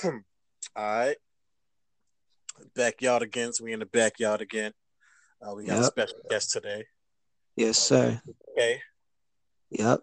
[0.04, 0.20] All
[0.76, 1.16] right.
[2.74, 3.52] Backyard again.
[3.52, 4.72] So we in the backyard again.
[5.40, 5.82] Uh, we got yep.
[5.82, 6.84] a special guest today.
[7.56, 8.20] Yes, sir.
[8.52, 8.80] Okay.
[9.70, 10.00] Yep.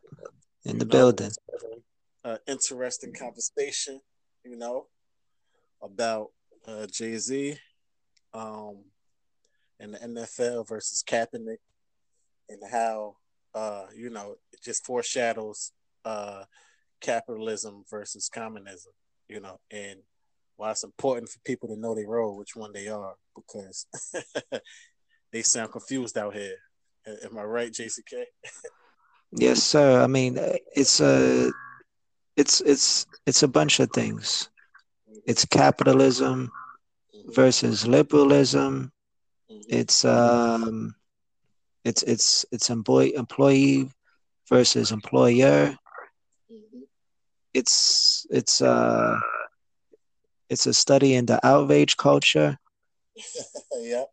[0.66, 1.32] In the you building.
[2.24, 4.00] Uh, interesting conversation,
[4.46, 4.88] you know,
[5.82, 6.30] about
[6.68, 7.58] uh, Jay Z
[8.34, 8.84] um,
[9.80, 11.58] and the NFL versus Kaepernick
[12.50, 13.18] and how,
[13.54, 15.74] uh, you know, it just foreshadows
[16.06, 16.44] uh,
[17.02, 18.94] capitalism versus communism,
[19.34, 20.00] you know, and
[20.58, 23.88] why it's important for people to know their role, which one they are, because
[25.32, 26.56] they sound confused out here.
[27.26, 28.24] Am I right, JCK?
[29.32, 30.02] yes, sir.
[30.04, 31.52] I mean, uh, it's a,
[32.38, 34.50] it's it's it's a bunch of things.
[35.26, 36.52] It's capitalism
[37.34, 38.92] versus liberalism.
[39.52, 39.62] Mm-hmm.
[39.68, 40.96] It's um,
[41.84, 43.90] it's it's it's employee employee
[44.50, 45.76] versus employer
[46.52, 46.82] mm-hmm.
[47.54, 49.20] it's it's uh
[50.50, 52.58] it's a study in the outrage culture.
[53.80, 54.08] yep.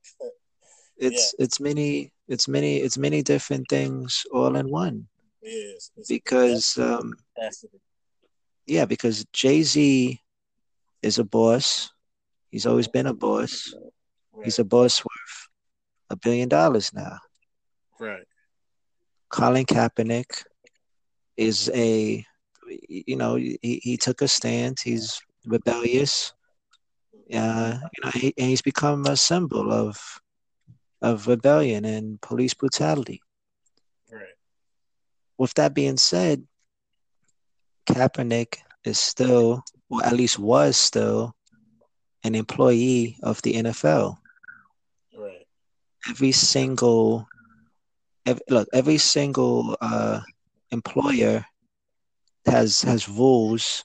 [0.96, 1.44] It's yeah.
[1.44, 5.08] it's many it's many it's many different things all in one.
[5.42, 5.90] Yes.
[6.08, 7.14] Because um
[8.66, 10.20] yeah, because Jay Z
[11.02, 11.90] is a boss.
[12.50, 13.74] He's always been a boss.
[14.32, 14.44] Right.
[14.44, 15.48] He's a boss worth
[16.10, 17.18] a billion dollars now.
[17.98, 18.26] Right.
[19.28, 20.44] Colin Kaepernick
[21.36, 22.24] is a
[22.88, 24.82] you know, he, he took a stance.
[24.82, 26.32] He's rebellious.
[27.32, 30.20] Uh, you know, he, and he's become a symbol of
[31.02, 33.22] of rebellion and police brutality.
[34.12, 34.22] Right.
[35.38, 36.46] With that being said,
[37.88, 41.34] Kaepernick is still, or at least was still,
[42.22, 44.18] an employee of the NFL.
[45.16, 45.46] Right.
[46.08, 47.26] Every single,
[48.26, 50.20] every, look, every single uh,
[50.70, 51.44] employer
[52.46, 53.84] has has rules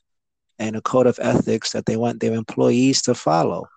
[0.60, 3.68] and a code of ethics that they want their employees to follow.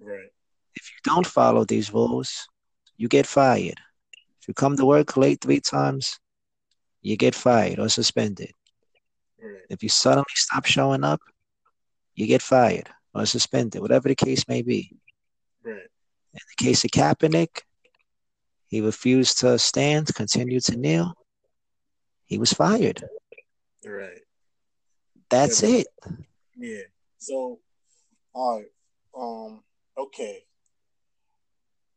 [0.00, 0.30] Right.
[0.74, 2.48] If you don't follow these rules,
[2.96, 3.78] you get fired.
[4.40, 6.18] If you come to work late three times,
[7.02, 8.52] you get fired or suspended.
[9.40, 9.62] Right.
[9.68, 11.20] If you suddenly stop showing up,
[12.14, 14.96] you get fired or suspended, whatever the case may be.
[15.62, 15.88] Right.
[16.34, 17.62] In the case of Kaepernick,
[18.68, 21.12] he refused to stand, continued to kneel.
[22.24, 23.04] He was fired.
[23.84, 24.20] Right.
[25.30, 25.86] That's yeah, it.
[26.56, 26.82] Yeah.
[27.18, 27.58] So,
[28.34, 28.66] all right.
[29.18, 29.62] Um.
[29.98, 30.44] Okay.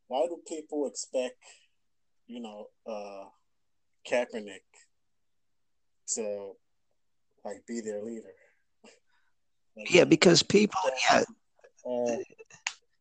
[0.07, 1.43] Why do people expect,
[2.27, 3.25] you know, uh,
[4.07, 4.61] Kaepernick
[6.15, 6.51] to
[7.43, 8.33] like be their leader?
[9.77, 10.79] like, yeah, because people.
[11.09, 11.23] Yeah.
[11.85, 12.17] Uh,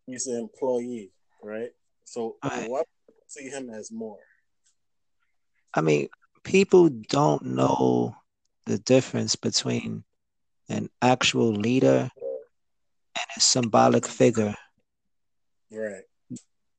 [0.07, 1.11] he's an employee,
[1.43, 1.71] right?
[2.05, 2.69] So right.
[2.69, 2.83] why
[3.27, 4.19] see him as more?
[5.75, 6.09] I mean,
[6.45, 8.17] people don't know
[8.67, 10.05] the difference between
[10.69, 12.11] an actual leader
[13.17, 14.55] and a symbolic figure.
[15.71, 16.05] Right.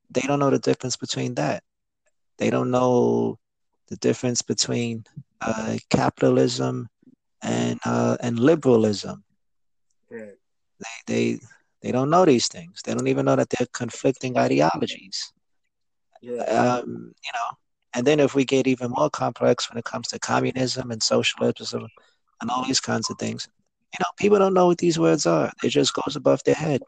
[0.10, 1.64] They don't know the difference between that.
[2.38, 3.38] They don't know
[3.88, 5.06] the difference between
[5.42, 6.90] uh, capitalism
[7.42, 9.24] and uh, and liberalism.
[10.10, 10.36] Right.
[10.80, 11.40] They, they
[11.82, 12.82] they don't know these things.
[12.84, 15.32] They don't even know that they're conflicting ideologies.
[16.22, 16.42] Yeah.
[16.44, 17.58] Um, you know,
[17.96, 21.88] and then if we get even more complex when it comes to communism and socialism
[22.42, 23.48] and all these kinds of things,
[23.94, 25.52] you know, people don't know what these words are.
[25.64, 26.82] It just goes above their head.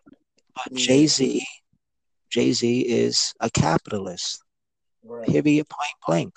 [0.54, 0.78] But mm.
[0.78, 1.46] Jay Z,
[2.30, 4.44] Jay Z is a capitalist.
[5.04, 5.26] Right.
[5.26, 5.70] Period.
[5.70, 6.34] Point blank.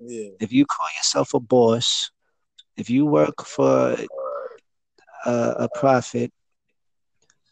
[0.00, 0.30] Yeah.
[0.40, 2.10] If you call yourself a boss,
[2.76, 3.96] if you work for uh,
[5.24, 6.32] a, a profit,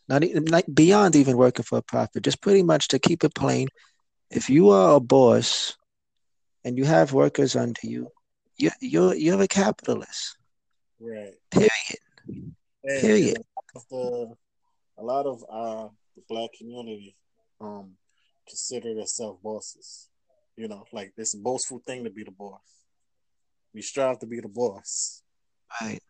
[0.09, 3.69] not, not beyond even working for a profit, just pretty much to keep it plain,
[4.29, 5.77] if you are a boss
[6.65, 8.09] and you have workers under you,
[8.57, 10.37] you you're you're a capitalist.
[11.01, 11.35] Right.
[11.51, 11.71] Period.
[12.85, 13.43] And, Period.
[13.91, 14.35] The,
[14.99, 17.17] a lot of uh, the black community
[17.61, 17.93] um
[18.49, 20.09] consider themselves bosses.
[20.57, 22.61] You know, like it's a boastful thing to be the boss.
[23.75, 25.23] We strive to be the boss.
[25.81, 26.01] Right.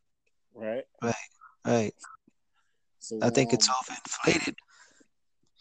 [0.54, 0.84] Right.
[1.00, 1.14] Right.
[1.64, 1.94] Right.
[2.98, 4.54] So I think um, it's overinflated.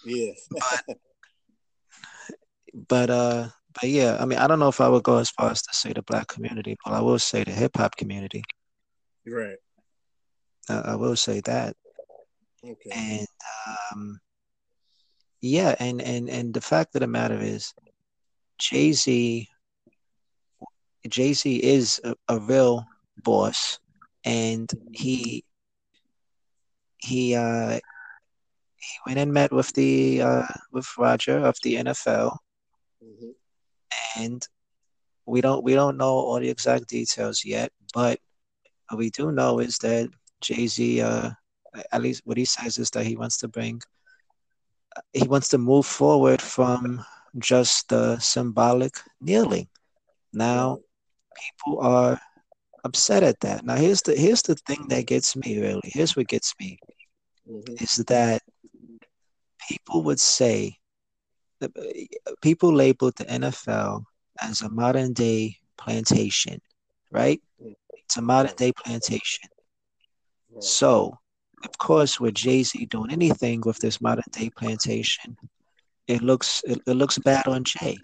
[0.06, 0.34] Yeah.
[0.88, 0.98] but,
[2.88, 5.52] but uh but yeah, I mean, I don't know if I would go as far
[5.52, 8.44] as to say the black community, but I will say the hip hop community.
[9.26, 9.58] Right.
[10.70, 11.76] Uh, I will say that.
[12.64, 12.90] Okay.
[12.92, 13.28] And
[13.68, 14.20] um,
[15.42, 17.74] yeah, and and and the fact of the matter is,
[18.60, 19.48] Jay Z.
[21.08, 22.86] Jay Z is a, a real
[23.24, 23.80] boss,
[24.24, 25.44] and he
[26.98, 27.80] he uh
[28.76, 32.38] he went and met with the uh with Roger of the NFL.
[33.04, 33.32] Mm-hmm
[34.18, 34.48] and
[35.26, 38.20] we don't we don't know all the exact details yet, but
[38.90, 40.10] what we do know is that
[40.42, 41.32] Jay Z uh,
[41.92, 43.82] at least what he says is that he wants to bring,
[45.14, 47.04] he wants to move forward from
[47.38, 49.68] just the symbolic kneeling.
[50.34, 50.80] Now,
[51.36, 52.20] people are
[52.84, 53.66] upset at that.
[53.66, 55.82] Now, here's the here's the thing that gets me really.
[55.84, 56.78] Here's what gets me
[57.50, 57.84] mm-hmm.
[57.84, 58.42] is that
[59.70, 60.78] people would say
[61.62, 61.72] that
[62.42, 64.04] people labeled the NFL
[64.42, 66.60] as a modern day plantation,
[67.12, 67.42] right?
[67.94, 69.50] It's a modern day plantation.
[70.60, 71.18] So,
[71.64, 75.38] of course, with Jay Z doing anything with this modern day plantation,
[76.08, 77.98] it looks it, it looks bad on Jay.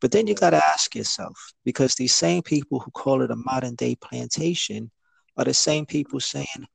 [0.00, 3.36] But then you got to ask yourself because these same people who call it a
[3.36, 4.90] modern day plantation
[5.36, 6.66] are the same people saying,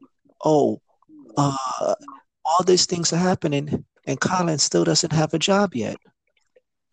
[0.43, 0.81] "Oh,
[1.37, 1.95] uh,
[2.45, 5.97] all these things are happening, and Colin still doesn't have a job yet."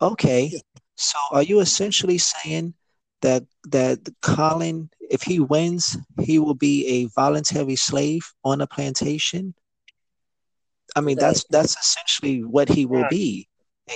[0.01, 0.51] Okay,
[0.95, 2.73] so are you essentially saying
[3.21, 9.53] that that Colin, if he wins, he will be a voluntary slave on a plantation?
[10.95, 13.47] I mean, that's that's essentially what he will be,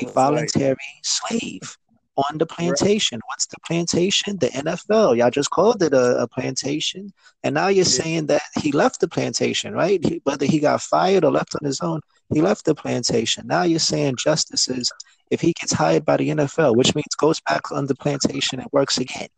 [0.01, 1.77] a voluntary slave
[2.17, 3.19] on the plantation.
[3.27, 4.37] What's the plantation?
[4.37, 5.17] The NFL.
[5.17, 7.11] Y'all just called it a, a plantation,
[7.43, 8.03] and now you're yeah.
[8.03, 10.03] saying that he left the plantation, right?
[10.03, 12.01] He, whether he got fired or left on his own,
[12.33, 13.47] he left the plantation.
[13.47, 14.91] Now you're saying justice is
[15.31, 18.69] if he gets hired by the NFL, which means goes back on the plantation and
[18.71, 19.29] works again.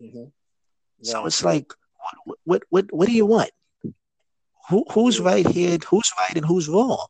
[0.00, 0.24] Mm-hmm.
[1.00, 1.12] Yeah.
[1.12, 1.72] So it's like,
[2.24, 3.50] what, what, what, what do you want?
[4.70, 5.78] Who, who's right here?
[5.88, 7.06] Who's right and who's wrong?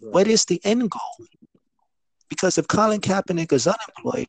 [0.00, 0.12] Right.
[0.12, 1.26] What is the end goal?
[2.28, 4.28] Because if Colin Kaepernick is unemployed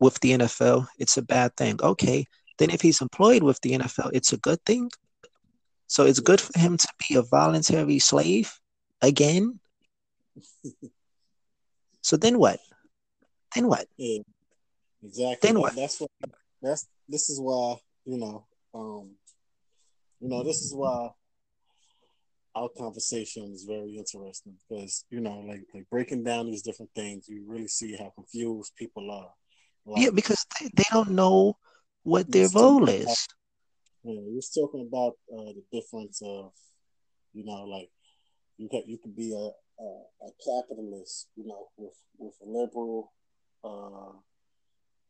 [0.00, 1.78] with the NFL, it's a bad thing.
[1.82, 2.26] Okay,
[2.58, 4.90] then if he's employed with the NFL, it's a good thing.
[5.88, 8.52] So it's good for him to be a voluntary slave
[9.02, 9.58] again.
[12.00, 12.58] So then what?
[13.54, 13.86] Then what?
[13.98, 14.20] Yeah,
[15.02, 15.48] exactly.
[15.48, 15.74] Then what?
[15.74, 16.10] That's what.
[16.62, 17.76] That's this is why
[18.06, 18.46] you know.
[18.72, 19.10] Um,
[20.20, 21.10] you know, this is why
[22.54, 27.28] our conversation is very interesting because you know, like like breaking down these different things,
[27.28, 29.32] you really see how confused people are.
[29.84, 31.58] Like, yeah, because they, they don't know
[32.04, 33.28] what their role is.
[34.08, 36.52] About, yeah, you're talking about uh, the difference of,
[37.34, 37.90] you know, like
[38.56, 39.50] you can you could be a
[39.80, 43.12] uh, a capitalist, you know, with with liberal
[43.64, 44.12] uh,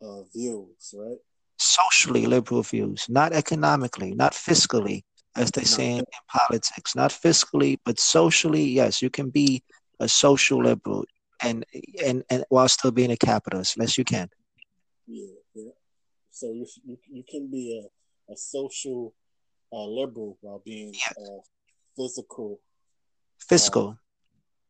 [0.04, 1.18] uh, views, right?
[1.58, 5.02] Socially liberal views, not economically, not fiscally,
[5.36, 6.94] as they say in, in politics.
[6.94, 8.62] Not fiscally, but socially.
[8.62, 9.62] Yes, you can be
[10.00, 11.04] a social liberal
[11.42, 11.64] and
[12.04, 13.76] and and while still being a capitalist.
[13.78, 14.28] Yes, you can.
[15.06, 15.70] Yeah, yeah.
[16.30, 17.88] So you you, you can be a,
[18.30, 19.14] a social
[19.72, 21.22] uh, liberal while being yeah.
[21.22, 21.40] uh,
[21.96, 22.60] physical.
[23.38, 23.88] Fiscal.
[23.88, 23.94] Uh,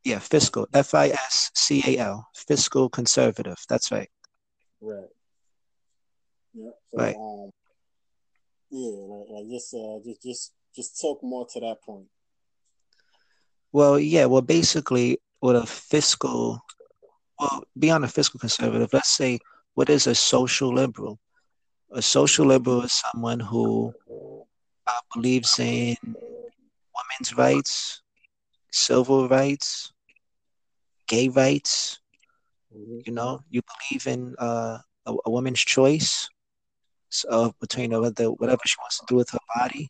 [0.05, 0.67] yeah, fiscal.
[0.73, 2.29] F I S C A L.
[2.35, 3.59] Fiscal conservative.
[3.69, 4.09] That's right.
[4.81, 5.09] Right.
[6.55, 6.71] Yeah.
[6.91, 7.17] So, right.
[7.17, 7.51] Um,
[8.71, 12.07] yeah, like, like just uh, just just just talk more to that point.
[13.73, 14.27] Well, yeah.
[14.27, 16.65] Well, basically, with a fiscal,
[17.39, 19.39] well, beyond a fiscal conservative, let's say
[19.75, 21.19] what is a social liberal?
[21.93, 23.95] A social liberal is someone who
[24.87, 28.03] uh, believes in women's rights,
[28.71, 29.93] civil rights,
[31.07, 32.01] gay rights.
[32.77, 32.99] Mm-hmm.
[33.07, 36.29] You know, you believe in uh, a, a, woman's choice
[37.31, 39.89] of between whether whatever she wants to do with her body.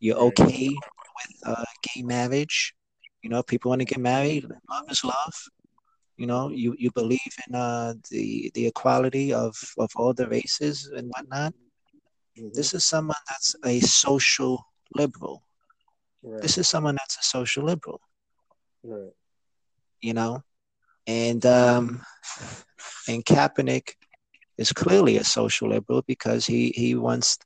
[0.00, 2.74] You're okay with uh, gay marriage.
[3.22, 4.46] You know, people want to get married.
[4.70, 5.34] Love is love.
[6.22, 10.88] You know, you, you believe in uh, the the equality of, of all the races
[10.96, 11.52] and whatnot.
[12.38, 12.50] Mm-hmm.
[12.54, 14.64] This is someone that's a social
[14.94, 15.42] liberal.
[16.22, 16.40] Right.
[16.40, 18.00] This is someone that's a social liberal.
[18.84, 19.10] Right.
[20.00, 20.44] You know,
[21.08, 22.02] and um,
[23.08, 23.88] and Kaepernick
[24.58, 27.36] is clearly a social liberal because he he wants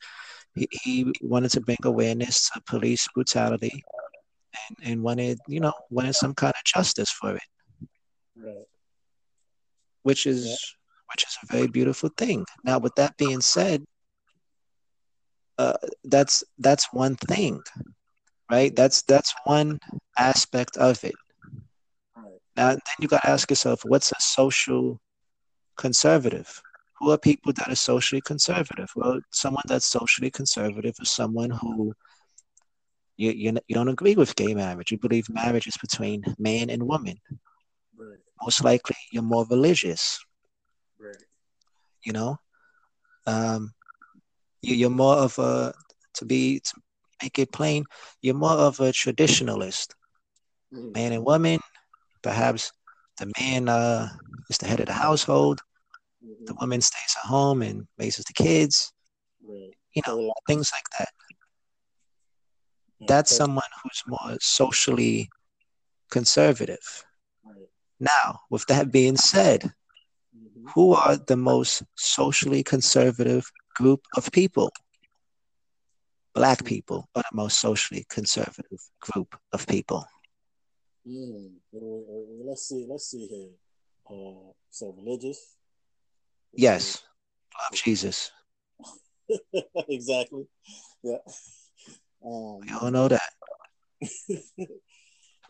[0.54, 3.82] he, he wanted to bring awareness to police brutality
[4.68, 7.48] and, and wanted you know wanted some kind of justice for it.
[8.36, 8.66] Right.
[10.02, 11.12] Which is yeah.
[11.12, 12.44] which is a very beautiful thing.
[12.64, 13.84] Now, with that being said,
[15.58, 17.62] uh, that's that's one thing
[18.50, 18.74] right?
[18.74, 19.80] That's that's one
[20.18, 21.14] aspect of it.
[22.56, 24.98] Now, then you got to ask yourself, what's a social
[25.76, 26.62] conservative?
[26.98, 28.90] Who are people that are socially conservative?
[28.96, 31.92] Well, someone that's socially conservative is someone who
[33.18, 34.90] you, you, you don't agree with gay marriage.
[34.90, 37.20] You believe marriage is between man and woman.
[38.42, 40.24] Most likely, you're more religious.
[40.98, 41.16] Right.
[42.04, 42.38] You know,
[43.26, 43.72] um,
[44.62, 45.72] you, you're more of a
[46.14, 46.74] to be to
[47.22, 47.84] make it plain,
[48.22, 49.88] you're more of a traditionalist.
[50.72, 50.92] Mm-hmm.
[50.92, 51.60] Man and woman,
[52.22, 52.72] perhaps
[53.18, 54.08] the man uh,
[54.50, 55.60] is the head of the household,
[56.24, 56.44] mm-hmm.
[56.44, 58.92] the woman stays at home and raises the kids.
[59.42, 59.70] Right.
[59.94, 61.08] You know, things like that.
[63.08, 65.30] that's someone who's more socially
[66.10, 67.05] conservative.
[67.98, 69.72] Now, with that being said,
[70.34, 70.70] Mhm.
[70.74, 74.70] who are the most socially conservative group of people?
[76.34, 80.04] Black people are the most socially conservative group of people.
[81.06, 81.60] Mm.
[81.72, 82.86] Let's see.
[82.86, 83.50] Let's see here.
[84.10, 85.56] Uh, so religious.
[86.52, 87.02] Yes,
[87.58, 88.30] love Jesus.
[89.88, 90.46] exactly.
[91.02, 91.18] Yeah.
[92.24, 93.32] Um, We all know that.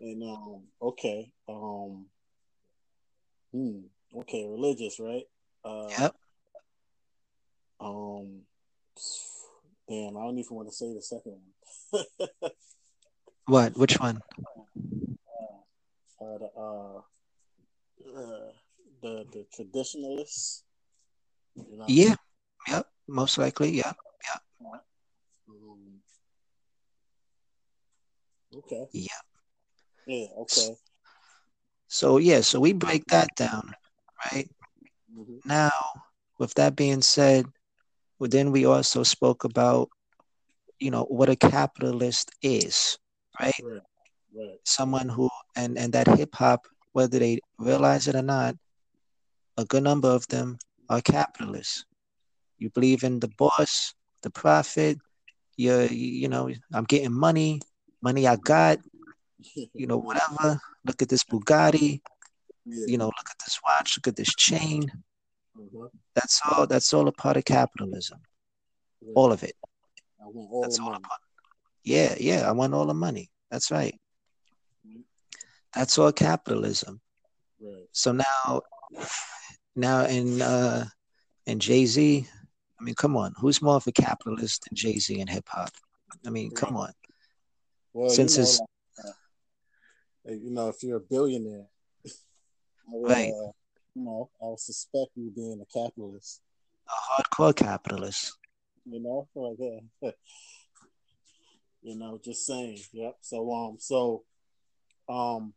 [0.01, 1.33] and um, okay.
[1.49, 2.07] Um,
[3.53, 3.81] hmm.
[4.15, 5.25] Okay, religious, right?
[5.65, 6.15] Uh, Yep.
[7.79, 8.43] Um,
[9.89, 12.51] damn, I don't even want to say the second one.
[13.47, 13.77] What?
[13.77, 14.21] Which one?
[16.21, 16.99] uh, the uh,
[18.17, 18.53] uh,
[19.03, 20.65] the the traditionalists.
[21.55, 21.85] You know?
[21.89, 22.15] Yeah.
[22.69, 22.87] Yep.
[23.09, 23.71] Most likely.
[23.71, 23.93] Yeah.
[25.49, 26.01] Um,
[28.57, 28.87] okay.
[28.93, 29.21] Yeah.
[30.07, 30.27] Yeah.
[30.39, 30.77] Okay.
[31.89, 32.41] So yeah.
[32.41, 33.75] So we break that down,
[34.33, 34.49] right?
[35.15, 35.73] hmm Now,
[36.39, 37.47] with that being said,
[38.19, 39.89] well, then we also spoke about,
[40.79, 42.99] you know, what a capitalist is,
[43.41, 43.55] right?
[43.63, 43.81] Right.
[44.35, 44.59] Right.
[44.65, 48.57] Someone who and and that hip hop, whether they realize it or not,
[49.57, 51.85] a good number of them are capitalists.
[52.59, 54.99] You believe in the boss, the profit.
[55.57, 57.61] You're, you you know, I'm getting money,
[58.03, 58.79] money I got,
[59.75, 60.61] you know, whatever.
[60.85, 62.01] Look at this Bugatti,
[62.65, 62.85] Yeah.
[62.89, 64.83] you know, look at this watch, look at this chain.
[65.57, 65.91] Mhm.
[66.15, 66.67] That's all.
[66.67, 68.21] That's all a part of capitalism.
[69.03, 69.13] Right.
[69.15, 69.57] All of it.
[70.21, 71.05] I want all That's the all a money.
[71.05, 71.21] part.
[71.85, 72.49] Yeah, yeah.
[72.49, 73.31] I want all the money.
[73.51, 73.99] That's right.
[75.75, 77.01] That's all capitalism.
[77.61, 77.87] Right.
[77.93, 78.63] So now,
[79.75, 80.87] now in uh,
[81.47, 82.27] in Jay Z,
[82.81, 85.71] I mean, come on, who's more of a capitalist than Jay Z in hip hop?
[86.27, 86.93] I mean, come on.
[87.93, 88.61] Well, Since you know, his
[90.27, 91.67] like, you know, if you're a billionaire,
[92.07, 92.11] I
[92.89, 93.29] would, Right.
[93.33, 93.53] uh,
[93.95, 96.41] you know, I would suspect you being a capitalist.
[96.89, 98.37] a hardcore capitalist.
[98.85, 100.15] You know, like,
[101.83, 102.79] you know, just saying.
[102.93, 103.17] Yep.
[103.21, 104.25] So, um, so,
[105.09, 105.55] um,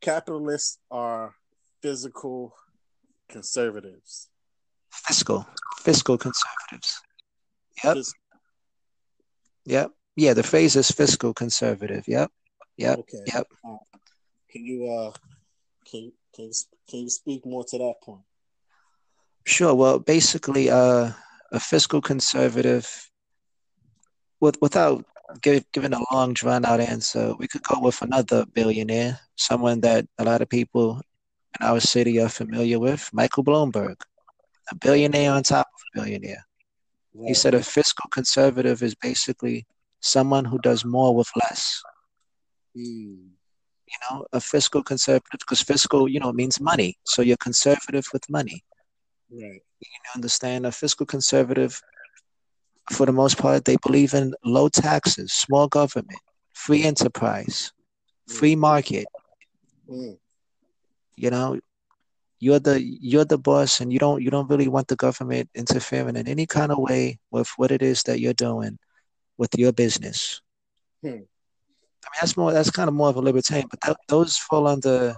[0.00, 1.34] capitalists are
[1.82, 2.54] physical
[3.28, 4.28] conservatives.
[4.90, 5.46] Fiscal,
[5.80, 7.00] fiscal conservatives.
[7.82, 8.12] Yep, Phys-
[9.64, 10.34] yep, yeah.
[10.34, 12.04] The phrase is fiscal conservative.
[12.06, 12.30] Yep,
[12.76, 13.18] yep, Okay.
[13.26, 13.46] yep.
[13.64, 13.78] Um,
[14.52, 15.12] can you uh,
[15.90, 16.52] can can you,
[16.88, 18.22] can you speak more to that point?
[19.44, 19.74] Sure.
[19.74, 21.10] Well, basically, uh,
[21.50, 23.10] a fiscal conservative,
[24.40, 25.04] with without
[25.40, 30.06] give, giving a long, drawn out answer, we could go with another billionaire, someone that
[30.18, 31.00] a lot of people
[31.58, 33.96] in our city are familiar with, Michael Bloomberg,
[34.70, 36.44] a billionaire on top of a billionaire.
[37.26, 39.66] He said a fiscal conservative is basically
[40.00, 41.82] someone who does more with less.
[42.74, 43.32] Hmm.
[43.92, 46.96] You know, a fiscal conservative, because fiscal, you know, means money.
[47.04, 48.64] So you're conservative with money.
[49.30, 49.62] Right.
[49.80, 50.66] You understand?
[50.66, 51.80] A fiscal conservative,
[52.90, 56.18] for the most part, they believe in low taxes, small government,
[56.54, 57.72] free enterprise,
[58.28, 59.06] free market.
[59.88, 60.12] Hmm.
[61.16, 61.58] You know,
[62.38, 66.16] you're the you're the boss, and you don't you don't really want the government interfering
[66.16, 68.78] in any kind of way with what it is that you're doing
[69.36, 70.40] with your business.
[71.02, 71.22] Hmm.
[72.12, 75.16] Mean, that's more that's kind of more of a libertarian, but that, those fall under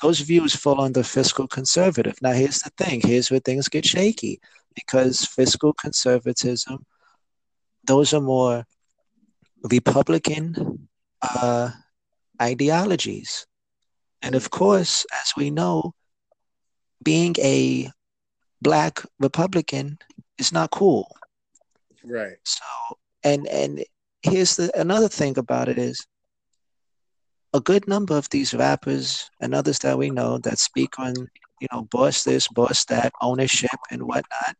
[0.00, 2.20] those views fall under fiscal conservative.
[2.20, 4.40] Now, here's the thing: here's where things get shaky
[4.74, 6.84] because fiscal conservatism,
[7.86, 8.64] those are more
[9.70, 10.88] Republican
[11.22, 11.70] uh,
[12.40, 13.46] ideologies,
[14.20, 15.94] and of course, as we know,
[17.04, 17.88] being a
[18.60, 19.98] black Republican
[20.38, 21.14] is not cool.
[22.04, 22.38] Right.
[22.42, 22.64] So,
[23.22, 23.84] and and
[24.22, 26.04] here's the another thing about it is
[27.54, 31.14] a good number of these rappers and others that we know that speak on,
[31.60, 34.56] you know, boss this, boss that, ownership and whatnot.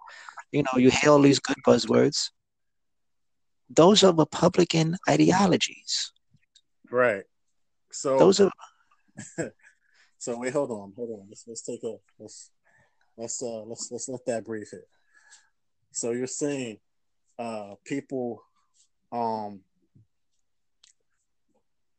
[0.51, 2.31] You know, you hear all these good buzzwords.
[3.71, 6.13] Those are Republican ideologies.
[6.91, 7.25] Right.
[7.91, 8.51] So Those are
[10.19, 11.27] so wait, hold on, hold on.
[11.29, 12.51] Let's let's take a let's
[13.17, 14.85] let's uh let's let's let that breathe here.
[15.93, 16.79] So you're saying
[17.39, 18.43] uh people
[19.11, 19.61] um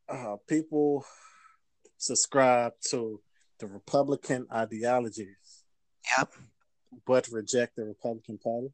[0.08, 1.04] uh people
[1.98, 3.20] subscribe to
[3.60, 5.64] the Republican ideologies
[6.16, 6.32] yep.
[7.06, 8.68] but reject the Republican Party?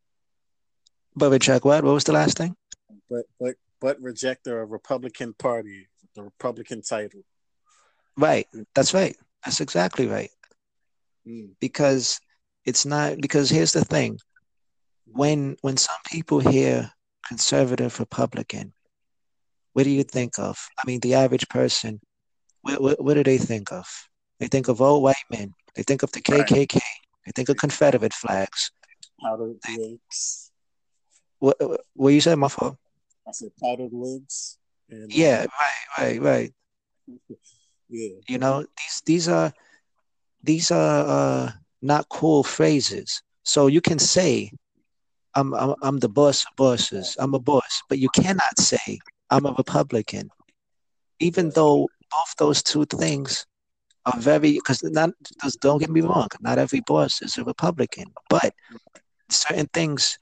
[1.15, 1.85] But check what?
[1.85, 2.55] What was the last thing?
[3.09, 7.23] But but but reject the Republican Party, the Republican title.
[8.17, 8.47] Right.
[8.75, 9.17] That's right.
[9.45, 10.31] That's exactly right.
[11.27, 11.51] Mm.
[11.61, 12.21] Because
[12.65, 14.19] it's not because here's the thing.
[15.07, 16.93] When when some people hear
[17.27, 18.73] conservative Republican,
[19.73, 20.59] what do you think of?
[20.79, 22.00] I mean, the average person,
[22.62, 23.87] what, what, what do they think of?
[24.39, 25.55] They think of old white men.
[25.75, 26.75] They think of the KKK.
[26.75, 26.83] Right.
[27.27, 28.73] They think of Confederate flags.
[29.23, 30.50] Powdered wigs.
[31.39, 31.57] What,
[31.95, 32.77] what you said, my fault?
[33.27, 34.59] I said powdered wigs.
[34.91, 36.53] And, yeah, right, right, right.
[37.89, 38.17] yeah.
[38.27, 39.53] You know, these these are
[40.43, 43.23] these are uh, not cool phrases.
[43.43, 44.50] So you can say,
[45.35, 47.17] I'm, I'm, I'm the boss of bosses.
[47.19, 47.83] I'm a boss.
[47.89, 48.99] But you cannot say,
[49.31, 50.31] I'm a Republican.
[51.21, 53.47] Even though both those two things
[54.07, 55.11] are very, because not,
[55.61, 58.07] don't get me wrong, not every boss is a Republican.
[58.29, 58.55] But
[59.29, 60.19] certain things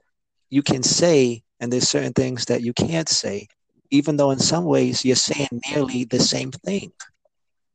[0.51, 3.49] you can say, and there's certain things that you can't say,
[3.91, 6.93] even though in some ways you're saying nearly the same thing.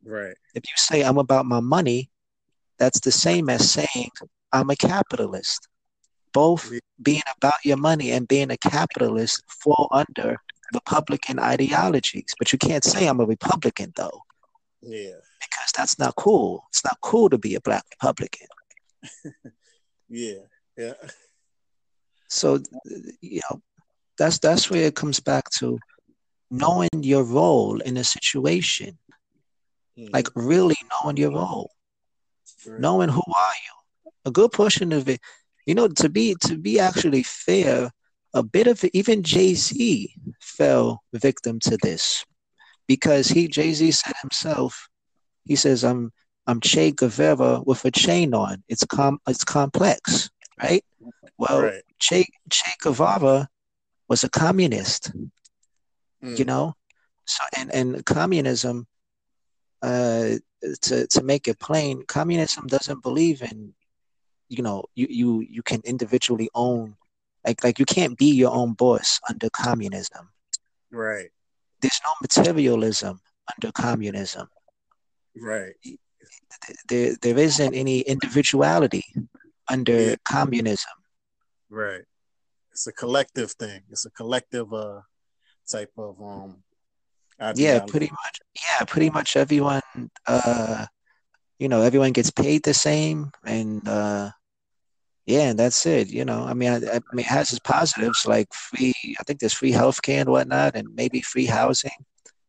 [0.06, 0.36] Right.
[0.54, 2.10] If you say, I'm about my money,
[2.78, 4.12] that's the same as saying,
[4.52, 5.68] I'm a capitalist.
[6.34, 6.72] Both
[7.02, 10.38] being about your money and being a capitalist fall under
[10.74, 12.34] Republican ideologies.
[12.38, 14.22] But you can't say I'm a Republican, though.
[14.82, 15.16] Yeah.
[15.40, 16.66] Because that's not cool.
[16.70, 18.48] It's not cool to be a black Republican.
[20.10, 20.40] yeah.
[20.78, 20.94] Yeah.
[22.30, 22.60] So,
[23.22, 23.62] you know,
[24.18, 25.78] that's that's where it comes back to
[26.50, 28.98] knowing your role in a situation.
[29.98, 30.14] Mm-hmm.
[30.14, 31.70] Like really knowing your role
[32.68, 32.80] right.
[32.80, 34.12] knowing who are you.
[34.26, 35.20] A good portion of it,
[35.66, 37.92] you know, to be to be actually fair,
[38.34, 40.14] a bit of it, even Jay Z
[40.58, 42.26] fell victim to this
[42.88, 44.88] because he Jay Z said himself,
[45.46, 46.12] he says, "I'm
[46.48, 48.64] I'm Che Guevara with a chain on.
[48.68, 50.30] It's com it's complex,
[50.62, 50.84] right?
[51.38, 51.84] Well, right.
[52.00, 53.48] Che Che Guevara
[54.08, 55.12] was a communist,
[56.24, 56.38] mm.
[56.38, 56.74] you know,
[57.26, 58.88] so and and communism
[59.82, 60.36] uh,
[60.82, 63.74] to to make it plain, communism doesn't believe in,
[64.50, 66.96] you know, you you you can individually own,
[67.46, 70.30] like like you can't be your own boss under communism.
[70.94, 71.30] Right.
[71.82, 73.20] There's no materialism
[73.52, 74.48] under communism.
[75.36, 75.74] Right.
[76.88, 79.04] There there isn't any individuality
[79.70, 80.16] under yeah.
[80.24, 80.94] communism.
[81.70, 82.06] Right.
[82.72, 83.82] It's a collective thing.
[83.90, 85.02] It's a collective uh
[85.70, 86.64] type of um
[87.56, 88.40] yeah, pretty much.
[88.56, 89.82] Yeah, pretty much everyone.
[90.28, 90.86] Uh,
[91.60, 94.32] you know, everyone gets paid the same, and uh,
[95.26, 96.10] yeah, and that's it.
[96.10, 98.94] You know, I mean, I, I mean, it has its positives like free.
[99.20, 101.92] I think there's free healthcare and whatnot, and maybe free housing,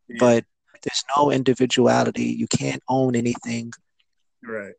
[0.08, 0.16] yeah.
[0.18, 0.44] but
[0.82, 2.24] there's no individuality.
[2.24, 3.72] You can't own anything.
[4.42, 4.74] Right.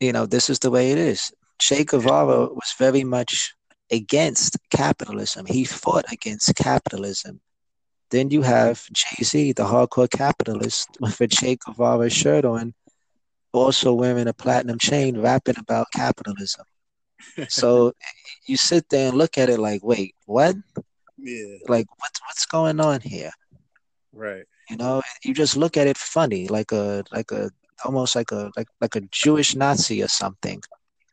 [0.00, 1.32] You know, this is the way it is.
[1.60, 3.54] Che Guevara was very much
[3.90, 5.46] against capitalism.
[5.46, 7.40] He fought against capitalism
[8.12, 12.74] then you have Jay Z, the hardcore capitalist, with a Che Guevara shirt on,
[13.52, 16.66] also wearing a platinum chain, rapping about capitalism.
[17.48, 17.92] So
[18.46, 20.56] you sit there and look at it like, wait, what?
[21.18, 21.58] Yeah.
[21.68, 23.30] Like, what's what's going on here?
[24.12, 24.44] Right.
[24.68, 27.50] You know, you just look at it funny, like a like a
[27.84, 30.60] almost like a like like a Jewish Nazi or something,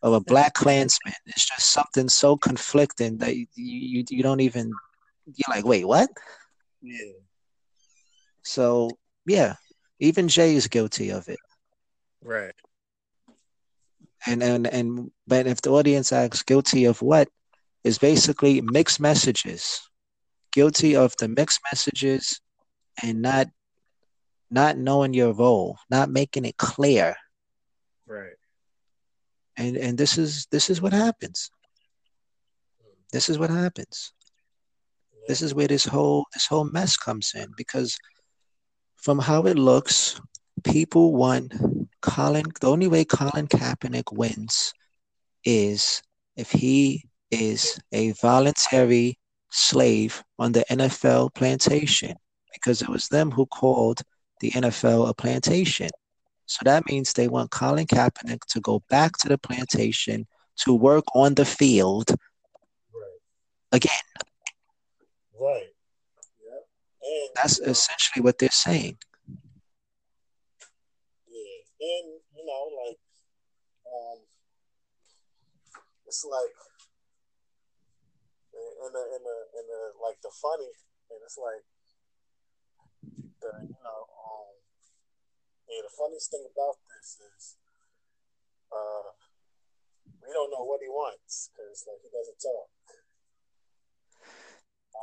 [0.02, 1.14] or a Black Klansman.
[1.28, 4.72] It's just something so conflicting that you you, you don't even
[5.26, 6.10] you're like, wait, what?
[6.82, 7.20] Yeah.
[8.44, 8.90] So
[9.28, 9.56] yeah,
[10.00, 11.40] even Jay is guilty of it.
[12.24, 12.56] Right.
[14.26, 17.30] And and and but if the audience asks guilty of what,
[17.84, 19.82] is basically mixed messages.
[20.52, 22.42] Guilty of the mixed messages
[23.04, 23.48] and not
[24.52, 27.16] not knowing your role, not making it clear.
[28.08, 28.34] Right.
[29.56, 31.52] And and this is this is what happens.
[33.12, 34.12] This is what happens.
[35.28, 37.98] This is where this whole this whole mess comes in because
[38.96, 40.20] from how it looks,
[40.64, 41.54] people want
[42.02, 42.46] Colin.
[42.60, 44.74] The only way Colin Kaepernick wins
[45.44, 46.02] is
[46.36, 49.18] if he is a voluntary
[49.52, 52.16] slave on the NFL plantation
[52.54, 54.02] because it was them who called
[54.40, 55.90] the NFL a plantation.
[56.46, 60.28] So that means they want Colin Kaepernick to go back to the plantation
[60.62, 62.10] to work on the field
[62.94, 63.20] right.
[63.72, 63.92] again.
[65.40, 65.68] Right.
[66.44, 66.60] Yeah.
[67.04, 68.98] And that's essentially what they're saying.
[71.80, 73.00] And you know, like
[73.88, 74.20] um
[76.06, 76.56] it's like
[78.54, 80.72] in the in the in the like the funny
[81.10, 81.64] and it's like
[83.40, 84.52] the you know, um
[85.70, 87.56] yeah, the funniest thing about this is
[88.72, 89.10] uh
[90.26, 92.68] we don't know what he wants because like he doesn't talk.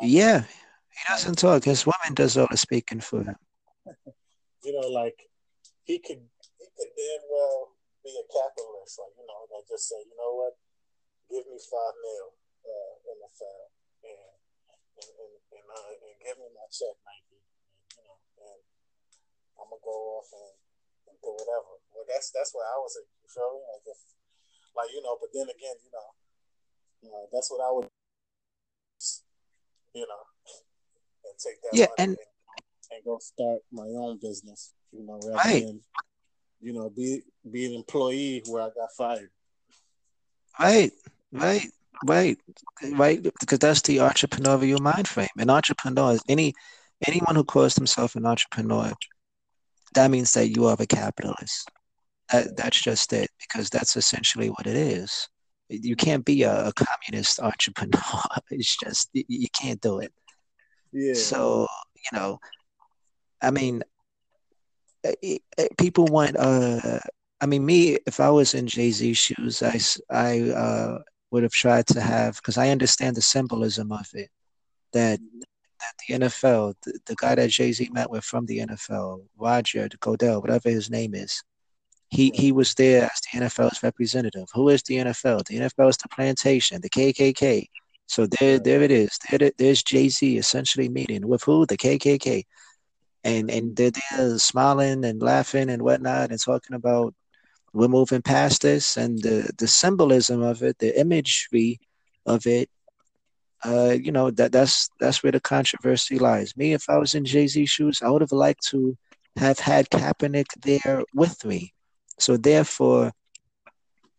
[0.03, 0.45] Yeah,
[0.91, 1.65] he doesn't talk.
[1.65, 3.37] His woman does all the speaking for him.
[4.65, 5.17] you know, like
[5.85, 6.21] he could
[6.77, 7.73] could damn well
[8.05, 10.55] be a capitalist, like you know, and just say, you know what,
[11.33, 13.63] give me five mil uh, NFL,
[14.05, 14.37] and
[15.01, 17.41] and, and, and, uh, and give me my check, Nike.
[17.41, 17.49] And,
[17.97, 18.61] you know, and
[19.59, 20.55] I'm gonna go off and,
[21.11, 21.81] and do whatever.
[21.97, 23.09] Well, that's that's where I was at.
[23.25, 23.65] You feel me?
[23.65, 24.01] Like, if,
[24.77, 26.09] like you know, but then again, you know,
[27.03, 27.89] you know, that's what I would,
[29.97, 30.23] you know,
[31.25, 34.77] and take that yeah, and, and, and go start my own business.
[34.93, 35.67] You know, right.
[35.67, 35.83] than
[36.61, 39.31] you know be be an employee where I got fired.
[40.59, 40.91] Right,
[41.33, 41.67] right,
[42.07, 42.39] right,
[42.93, 43.23] right.
[43.41, 45.29] Because that's the entrepreneurial mind frame.
[45.39, 46.55] An entrepreneur is any
[47.07, 48.93] anyone who calls himself an entrepreneur.
[49.95, 51.71] That means that you are a capitalist.
[52.33, 55.29] That, that's just it, because that's essentially what it is.
[55.69, 58.23] You can't be a, a communist entrepreneur.
[58.51, 60.13] It's just you, you can't do it.
[60.93, 61.15] Yeah.
[61.15, 62.39] So you know,
[63.43, 63.83] I mean,
[65.79, 66.37] people want.
[66.37, 67.01] Uh,
[67.41, 69.79] I mean, me if I was in Jay Z shoes, I
[70.11, 70.99] I uh,
[71.31, 74.31] would have tried to have because I understand the symbolism of it.
[74.93, 75.21] That
[75.81, 79.89] that the NFL, the, the guy that Jay Z met with from the NFL, Roger
[80.01, 81.43] Goodell, whatever his name is,
[82.09, 84.47] he he was there as the NFL's representative.
[84.55, 85.45] Who is the NFL?
[85.47, 87.67] The NFL is the plantation, the KKK.
[88.07, 89.19] So there, there it is.
[89.31, 91.67] There, there's Jay Z essentially meeting with who?
[91.67, 92.45] The KKK,
[93.27, 97.15] and and they're there smiling and laughing and whatnot and talking about
[97.75, 101.81] we're moving past this and the the symbolism of it, the imagery
[102.27, 102.71] of it.
[103.65, 106.57] Uh, you know that that's that's where the controversy lies.
[106.57, 108.97] Me, if I was in Jay Z shoes, I would have liked to
[109.37, 111.73] have had Kaepernick there with me.
[112.19, 113.13] So therefore,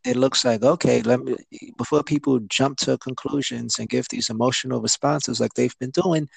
[0.06, 1.36] it looks like okay let me
[1.78, 6.28] before people jump to conclusions and give these emotional responses like they've been doing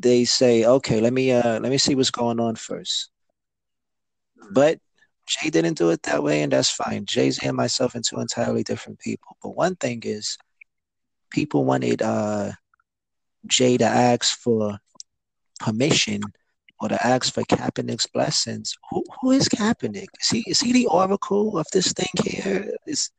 [0.00, 3.10] they say okay let me uh let me see what's going on first
[4.52, 4.78] but
[5.26, 8.98] jay didn't do it that way and that's fine jay-z and myself two entirely different
[8.98, 10.38] people but one thing is
[11.30, 12.50] people wanted uh
[13.46, 14.78] jay to ask for
[15.58, 16.20] permission
[16.80, 18.76] or to ask for Kaepernick's blessings.
[18.90, 20.06] Who, who is Kaepernick?
[20.20, 22.70] Is he is he the oracle of this thing here?
[22.86, 23.10] Is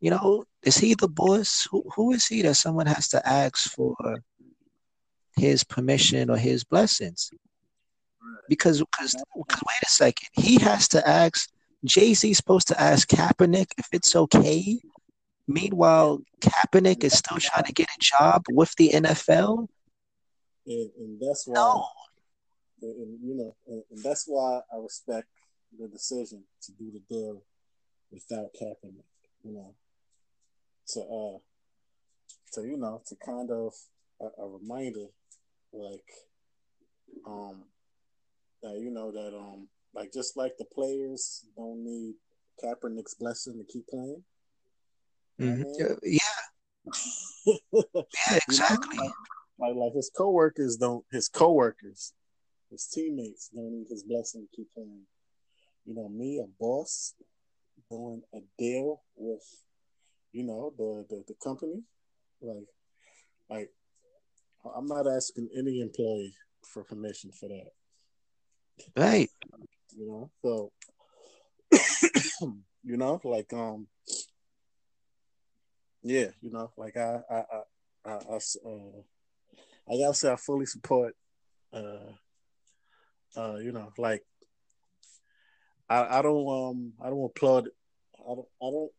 [0.00, 1.66] you know, is he the boss?
[1.70, 3.96] Who who is he that someone has to ask for
[5.36, 7.30] his permission or his blessings?
[8.48, 11.48] Because because, because wait a second, he has to ask.
[11.82, 14.78] Jay Z's supposed to ask Kaepernick if it's okay.
[15.48, 19.66] Meanwhile, Kaepernick is still trying to get a job with the NFL.
[20.66, 21.86] And, and that's why no
[22.82, 25.28] and, and you know, and, and, that's why I respect
[25.78, 27.42] the decision to do the deal
[28.10, 29.04] without Kaepernick.
[29.44, 29.74] You know,
[30.88, 31.38] to uh,
[32.54, 33.74] to you know, to kind of
[34.20, 35.06] a, a reminder,
[35.72, 36.10] like,
[37.26, 37.64] um,
[38.62, 42.14] that you know that um, like just like the players don't need
[42.62, 44.22] Kaepernick's blessing to keep playing.
[45.40, 45.62] Mm-hmm.
[46.02, 46.20] Yeah.
[47.46, 48.98] yeah, exactly.
[48.98, 49.12] You know, like,
[49.58, 52.14] like, like his coworkers don't his coworkers
[52.70, 55.02] his teammates don't need his blessing to keep playing.
[55.84, 57.14] You know, me, a boss,
[57.90, 59.42] doing a deal with,
[60.32, 61.82] you know, the, the, the company.
[62.40, 62.66] Like,
[63.48, 63.70] like,
[64.64, 67.70] I'm not asking any employee for permission for that.
[68.96, 69.30] Right.
[69.96, 70.72] You know, so,
[72.84, 73.86] you know, like, um,
[76.02, 77.62] yeah, you know, like I, I, I,
[78.06, 79.02] I, I, uh,
[79.90, 81.14] I gotta say I fully support
[81.72, 82.12] uh
[83.36, 84.24] uh, you know, like
[85.88, 87.68] I, I don't um I don't applaud
[88.18, 88.92] I don't I don't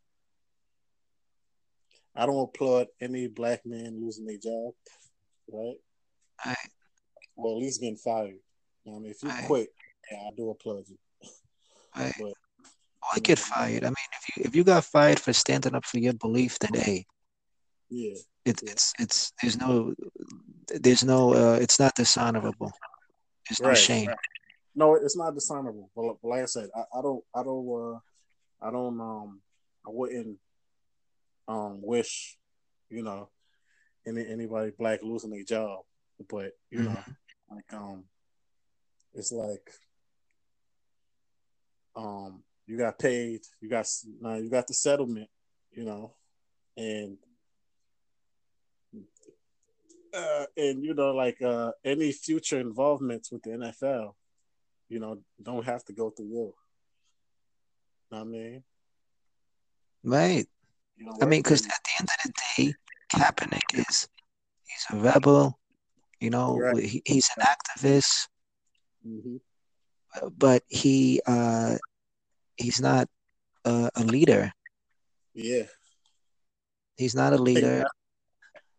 [2.15, 4.74] I don't applaud any black man losing their job,
[5.52, 5.76] right?
[6.46, 6.56] Right.
[7.36, 8.40] Well, at least getting fired.
[8.88, 9.70] I mean, if you quit,
[10.12, 10.98] yeah, I do applaud you.
[11.94, 12.14] Right.
[12.18, 12.34] But,
[13.14, 13.84] I get fired.
[13.84, 16.74] I mean, if you if you got fired for standing up for your belief, then
[16.74, 17.06] hey,
[17.90, 18.14] yeah,
[18.46, 19.94] it, it's it's there's no
[20.70, 22.72] there's no uh, it's not dishonorable.
[23.50, 24.08] There's no right, shame.
[24.08, 24.18] Right.
[24.76, 25.90] No, it's not dishonorable.
[25.96, 29.42] But, but like I said, I, I don't, I don't, uh, I don't, um,
[29.86, 30.38] I wouldn't,
[31.48, 32.38] um, wish,
[32.90, 33.30] you know,
[34.06, 35.80] any anybody black losing their job.
[36.30, 36.94] But you mm-hmm.
[36.94, 37.04] know,
[37.50, 38.04] like, um,
[39.14, 39.72] it's like,
[41.96, 43.88] um, you got paid, you got
[44.22, 45.30] now you got the settlement,
[45.72, 46.14] you know,
[46.78, 47.18] and
[50.14, 54.14] uh, and you know, like uh, any future involvements with the NFL,
[54.90, 56.34] you know, don't have to go through you.
[56.34, 56.54] you
[58.12, 58.64] know what I mean?
[60.04, 60.46] Right.
[60.98, 62.74] You know, I mean, because at the end of the day,
[63.15, 64.08] Kaepernick is
[64.65, 65.60] he's a rebel.
[66.19, 66.84] You know, right.
[66.84, 68.28] he, he's an activist,
[69.06, 69.38] mm-hmm.
[70.38, 71.78] but he uh,
[72.58, 73.08] he's not
[73.65, 74.54] a, a leader.
[75.34, 75.63] Yeah,
[76.97, 77.86] he's not a leader.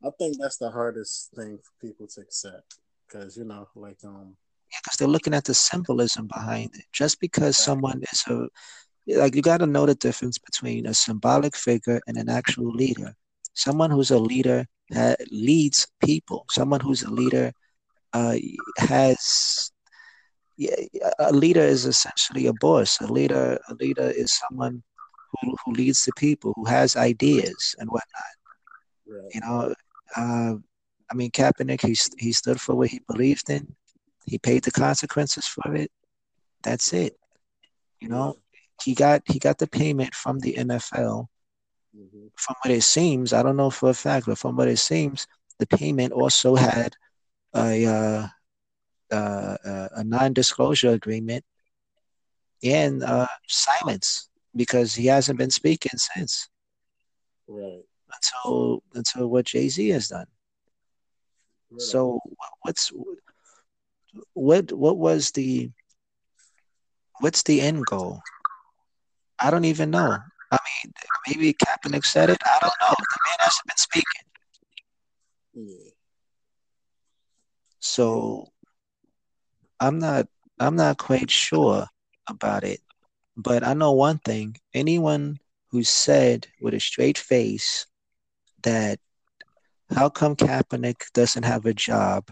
[0.04, 2.76] I think that's the hardest thing for people to accept
[3.08, 4.36] because you know, like um,
[4.70, 6.84] yeah, because they're looking at the symbolism behind it.
[6.92, 8.48] Just because someone is a
[9.06, 13.14] like you got to know the difference between a symbolic figure and an actual leader.
[13.54, 16.46] Someone who's a leader ha- leads people.
[16.50, 17.52] Someone who's a leader
[18.12, 18.36] uh,
[18.78, 19.72] has
[20.56, 20.76] yeah,
[21.18, 23.00] a leader is essentially a boss.
[23.00, 24.82] A leader, a leader is someone
[25.40, 28.34] who, who leads the people, who has ideas and whatnot.
[29.06, 29.34] Right.
[29.34, 29.74] You know,
[30.16, 30.54] uh,
[31.10, 33.74] I mean, Kaepernick, he he stood for what he believed in.
[34.26, 35.90] He paid the consequences for it.
[36.62, 37.16] That's it.
[38.00, 38.36] You know,
[38.82, 41.26] he got he got the payment from the NFL.
[41.96, 42.26] Mm-hmm.
[42.36, 45.26] From what it seems, I don't know for a fact, but from what it seems,
[45.58, 46.94] the payment also had
[47.54, 48.28] a uh,
[49.14, 51.44] uh, a non-disclosure agreement
[52.62, 56.48] and uh, silence because he hasn't been speaking since.
[57.46, 57.82] Right.
[58.14, 60.26] Until until what Jay Z has done.
[61.70, 61.80] Right.
[61.80, 62.20] So
[62.62, 62.92] what's
[64.32, 65.70] what what was the
[67.20, 68.20] what's the end goal?
[69.38, 70.18] I don't even know.
[70.52, 70.92] I mean,
[71.26, 72.38] maybe Kaepernick said it.
[72.44, 72.94] I don't know.
[72.96, 74.22] The man hasn't been speaking.
[77.80, 78.46] So
[79.80, 80.28] I'm not
[80.60, 81.86] I'm not quite sure
[82.28, 82.80] about it.
[83.36, 84.56] But I know one thing.
[84.74, 85.38] Anyone
[85.70, 87.86] who said with a straight face
[88.62, 89.00] that
[89.90, 92.30] how come Kaepernick doesn't have a job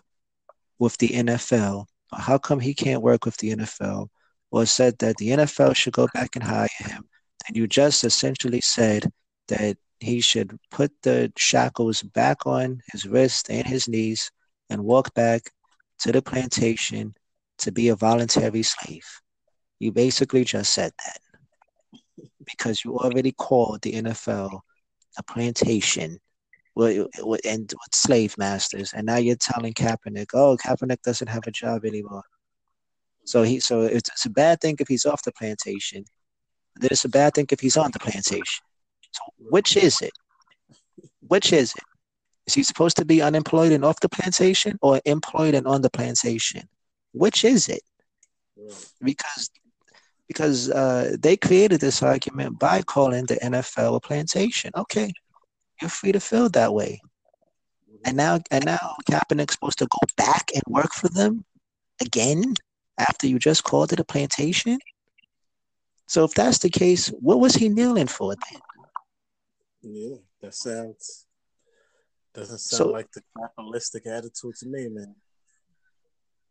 [0.78, 4.08] with the NFL, or how come he can't work with the NFL,
[4.50, 7.08] or said that the NFL should go back and hire him,
[7.50, 9.10] and you just essentially said
[9.48, 14.30] that he should put the shackles back on his wrists and his knees
[14.68, 15.50] and walk back
[15.98, 17.12] to the plantation
[17.58, 19.04] to be a voluntary slave.
[19.80, 24.60] You basically just said that because you already called the NFL
[25.18, 26.18] a plantation
[26.76, 27.08] with,
[27.44, 32.22] and slave masters, and now you're telling Kaepernick, "Oh, Kaepernick doesn't have a job anymore."
[33.24, 36.04] So he, so it's, it's a bad thing if he's off the plantation.
[36.76, 38.64] Then it's a bad thing if he's on the plantation.
[39.12, 40.12] So which is it?
[41.26, 41.82] Which is it?
[42.46, 45.90] Is he supposed to be unemployed and off the plantation, or employed and on the
[45.90, 46.68] plantation?
[47.12, 47.82] Which is it?
[49.02, 49.50] Because
[50.28, 54.70] because uh, they created this argument by calling the NFL a plantation.
[54.76, 55.12] Okay,
[55.80, 57.00] you're free to feel that way.
[58.04, 61.44] And now and now Kaepernick's supposed to go back and work for them
[62.00, 62.54] again
[62.98, 64.78] after you just called it a plantation.
[66.10, 68.60] So if that's the case, what was he kneeling for then?
[69.82, 71.26] Yeah, that sounds
[72.34, 75.14] doesn't sound so, like the capitalistic attitude to me, man.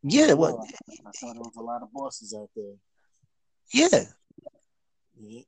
[0.02, 2.76] Yeah, well, I thought there was a lot of bosses out there.
[3.74, 4.06] Yeah.
[5.20, 5.42] yeah.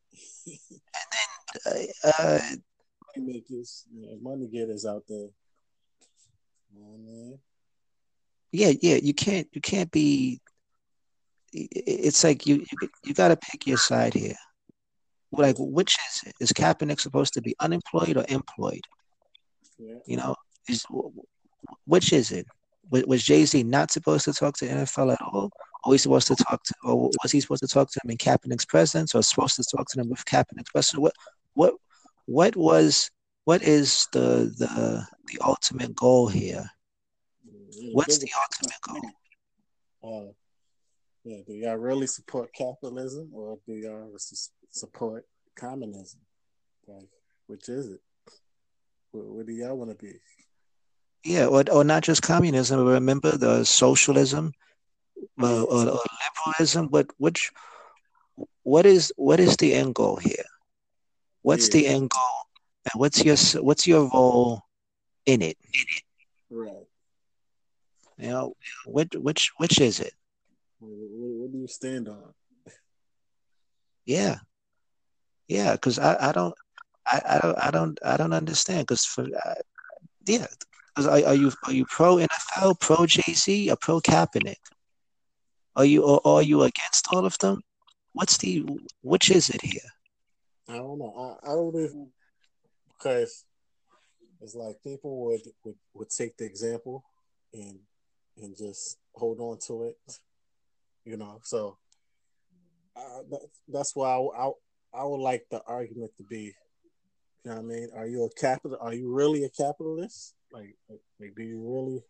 [0.45, 1.07] and
[1.65, 2.39] then uh, uh
[3.15, 5.29] money makers, you know, money getters out there.
[6.77, 7.39] Oh,
[8.51, 10.41] yeah, yeah, you can't you can't be
[11.53, 14.35] it's like you you, you got to pick your side here.
[15.31, 16.35] Like, which is it?
[16.41, 18.81] Is Kaepernick supposed to be unemployed or employed?
[19.77, 19.95] Yeah.
[20.05, 20.35] You know,
[20.67, 20.85] is
[21.85, 22.45] which is it?
[22.91, 25.49] was Jay Z not supposed to talk to NFL at all?
[25.83, 28.11] Or was he supposed to talk to, or was he supposed to talk to him
[28.11, 30.99] in Kaepernick's presence, or supposed to talk to them with Kaepernick's presence?
[30.99, 31.13] What,
[31.53, 31.73] what,
[32.25, 33.09] what was,
[33.45, 36.69] what is the the the ultimate goal here?
[37.47, 39.11] Mm, What's the ultimate
[40.01, 40.29] goal?
[40.29, 40.31] Uh,
[41.23, 44.11] Yeah, do y'all really support capitalism, or do y'all
[44.71, 46.19] support communism?
[46.87, 47.09] Like,
[47.47, 48.01] which is it?
[49.11, 50.13] What, what do y'all want to be?
[51.23, 52.83] Yeah, or, or not just communism.
[52.83, 54.53] Remember the socialism
[55.41, 55.99] uh, or, or,
[56.47, 56.87] liberalism.
[56.87, 57.51] But which,
[58.63, 60.45] what is what is the end goal here?
[61.43, 61.81] What's yeah.
[61.81, 64.63] the end goal, and what's your what's your role
[65.25, 65.57] in it?
[66.49, 66.87] Right.
[68.17, 68.53] You know,
[68.85, 70.13] which which which is it?
[70.81, 72.33] What, what do you stand on?
[74.05, 74.37] Yeah,
[75.47, 75.73] yeah.
[75.73, 76.55] Because I, I don't
[77.05, 78.87] I, I don't I don't I don't understand.
[78.87, 79.53] Because for uh,
[80.25, 80.47] yeah,
[80.97, 84.55] are, are you are you pro NFL, pro Jay Z, or pro Kaepernick?
[85.75, 87.61] Are you or are you against all of them?
[88.13, 88.65] What's the
[89.01, 89.91] which is it here?
[90.67, 91.37] I don't know.
[91.43, 92.07] I, I don't even
[92.97, 93.45] because
[94.41, 97.03] it's like people would, would would take the example
[97.53, 97.79] and
[98.37, 99.97] and just hold on to it,
[101.05, 101.39] you know.
[101.43, 101.77] So
[102.95, 104.51] uh, that, that's why I, I
[104.93, 106.53] I would like the argument to be,
[107.45, 108.77] you know, what I mean, are you a capital?
[108.81, 110.35] Are you really a capitalist?
[110.51, 112.03] Like, like, do you really?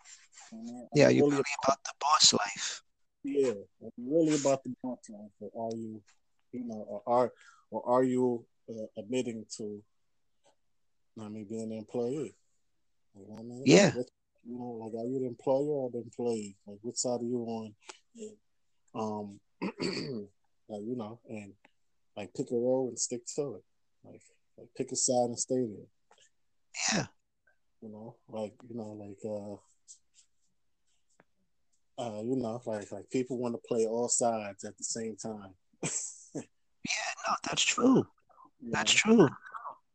[0.95, 2.81] Yeah, you really, really about the boss life.
[3.23, 6.01] Yeah, are you really about the boss life, or are you,
[6.51, 7.31] you know, or are,
[7.69, 9.83] or are you uh, admitting to,
[11.19, 12.35] I mean, being an employee?
[13.15, 13.63] You know I mean?
[13.65, 13.91] Yeah.
[13.93, 14.07] What,
[14.43, 16.57] you know, like are you the employer or the employee?
[16.65, 17.75] Like which side are you on?
[18.93, 21.53] Um, like you know, and
[22.15, 23.63] like pick a role and stick to it.
[24.03, 24.21] Like,
[24.57, 25.87] like pick a side and stay there.
[26.91, 27.05] Yeah.
[27.81, 29.57] You know, like you know, like uh
[32.01, 35.53] uh, you know, like like people want to play all sides at the same time.
[35.83, 38.05] yeah, no, that's true.
[38.69, 39.27] That's true.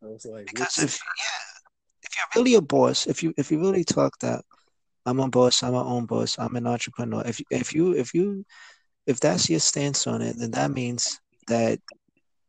[0.02, 1.60] I was like, Because if yeah,
[2.02, 4.44] if you're really a boss, if you if you really talk that
[5.04, 7.22] I'm a boss, I'm my own boss, I'm an entrepreneur.
[7.26, 8.44] If if you if you
[9.06, 11.78] if that's your stance on it, then that means that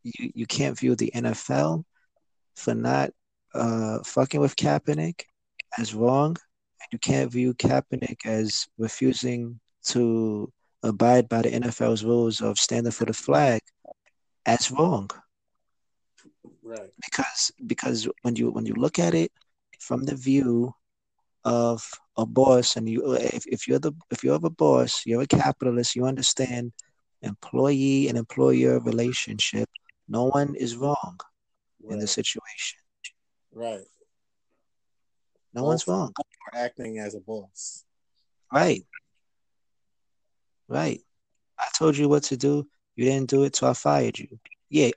[0.02, 1.84] you you can't view the NFL
[2.56, 3.10] for not
[3.54, 5.22] uh fucking with Kaepernick
[5.78, 6.36] as wrong.
[6.80, 12.92] and You can't view Kaepernick as refusing to abide by the NFL's rules of standing
[12.92, 13.60] for the flag
[14.46, 15.10] as wrong
[16.62, 19.32] right, because because when you when you look at it
[19.80, 20.72] from the view
[21.48, 21.82] of
[22.16, 25.96] a boss and you if, if you're the if you're a boss you're a capitalist
[25.96, 26.72] you understand
[27.22, 29.68] employee and employer relationship
[30.08, 31.18] no one is wrong
[31.90, 32.78] in the situation.
[33.52, 33.80] Right.
[35.54, 36.12] no one's wrong.
[36.54, 37.84] acting as a boss.
[38.52, 38.84] right.
[40.68, 41.00] Right.
[41.58, 42.68] I told you what to do.
[42.94, 44.28] You didn't do it so i fired you.
[44.70, 44.90] Yeah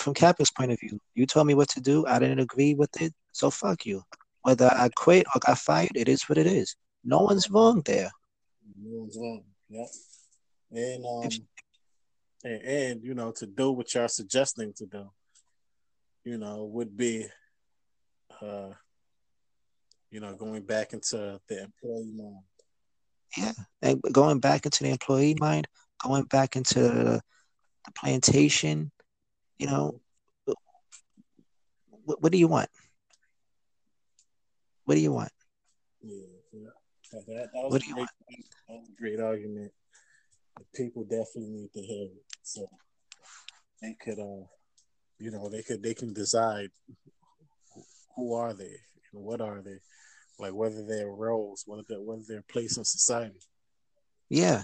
[0.00, 2.06] from Kappa's point of view you told me what to do.
[2.06, 4.02] I didn't agree with it so fuck you
[4.48, 8.10] whether i quit or got fired it is what it is no one's wrong there
[8.80, 9.42] No one's wrong.
[9.68, 9.86] Yep.
[10.70, 11.30] And um,
[12.44, 15.10] and, and you know, to do what you're suggesting to do,
[16.24, 17.26] you know, would be,
[18.40, 18.70] uh,
[20.10, 22.44] you know, going back into the employee mind.
[23.36, 25.68] Yeah, and going back into the employee mind,
[26.02, 27.20] going back into the,
[27.84, 28.90] the plantation,
[29.58, 30.00] you know,
[32.04, 32.70] what, what do you want?
[34.88, 35.30] What do you want?
[36.00, 36.68] Yeah, yeah.
[37.12, 38.08] That, that, that was What a do you great,
[38.68, 39.70] that was a great argument.
[40.74, 42.66] People definitely need to hear it, so
[43.82, 44.46] they could, uh,
[45.18, 46.70] you know, they could they can decide
[48.16, 48.76] who are they,
[49.12, 49.76] and what are they,
[50.38, 53.42] like whether they're roles, whether they're, whether they're place in society.
[54.30, 54.62] Yeah,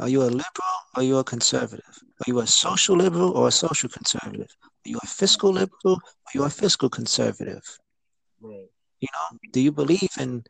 [0.00, 1.98] are you a liberal or are you a conservative?
[2.02, 4.50] Are you a social liberal or a social conservative?
[4.84, 7.62] Are you a fiscal liberal or are you a fiscal conservative?
[8.40, 8.66] right,
[9.02, 10.44] You know, do you believe in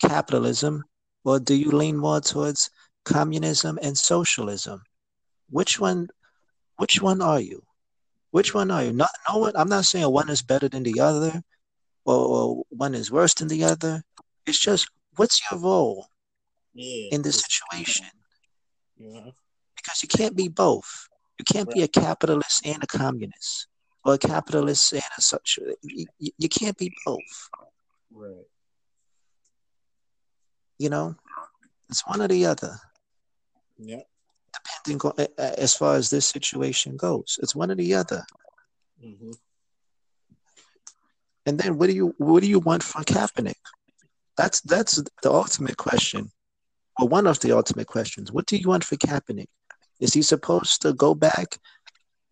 [0.00, 0.84] capitalism
[1.22, 2.70] or do you lean more towards
[3.04, 4.82] communism and socialism?
[5.50, 6.08] Which one
[6.76, 7.62] which one are you?
[8.30, 8.92] Which one are you?
[8.94, 11.42] Not no one I'm not saying one is better than the other
[12.06, 14.02] or, or one is worse than the other.
[14.46, 16.08] It's just what's your role
[16.72, 18.06] yeah, in this situation?
[18.98, 19.32] know,
[19.76, 21.08] Because you can't be both.
[21.38, 23.66] You can't be a capitalist and a communist
[24.04, 25.64] or a capitalist and a social.
[25.82, 27.50] You, you- you can't be both.
[28.12, 28.46] Right,
[30.78, 31.14] You know,
[31.88, 32.76] it's one or the other.
[33.78, 34.00] yeah,
[34.84, 37.38] depending on, as far as this situation goes.
[37.42, 38.24] It's one or the other.
[39.00, 39.32] hmm
[41.46, 43.54] And then what do you what do you want from Kaepernick?
[44.36, 46.30] That's that's the ultimate question,
[46.98, 48.30] or one of the ultimate questions.
[48.32, 49.48] What do you want for Kaepernick?
[50.00, 51.58] Is he supposed to go back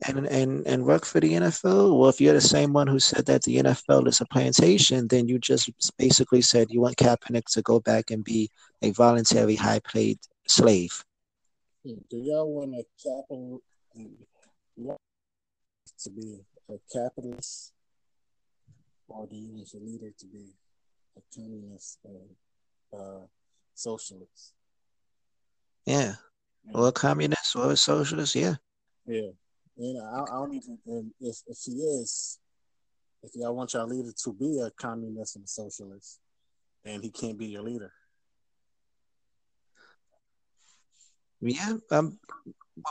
[0.07, 1.99] and and and work for the NFL?
[1.99, 5.29] Well, if you're the same one who said that the NFL is a plantation, then
[5.29, 8.51] you just basically said you want Kaepernick to go back and be
[8.83, 11.05] a voluntary high paid slave.
[11.85, 13.63] Do y'all want a capital
[15.99, 17.73] to be a capitalist,
[19.09, 20.55] or do you want your leader to be
[21.17, 23.27] a communist and uh,
[23.75, 24.53] socialist?
[25.87, 26.15] Yeah,
[26.75, 28.35] or a communist or a socialist.
[28.35, 28.57] Yeah.
[29.07, 29.31] Yeah,
[29.79, 30.79] and I, I don't even.
[30.87, 32.39] And if if he is,
[33.23, 36.19] if y'all want your leader to be a communist and a socialist,
[36.85, 37.93] and he can't be your leader.
[41.41, 41.75] Yeah.
[41.91, 42.19] Um.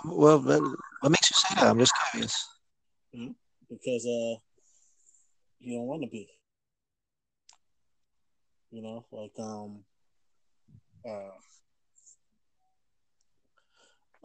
[0.06, 1.68] Well, well, what makes you say that?
[1.68, 2.48] I'm just curious.
[3.70, 4.40] because uh
[5.60, 6.30] you don't want to be
[8.72, 9.84] you know like um
[11.08, 11.32] uh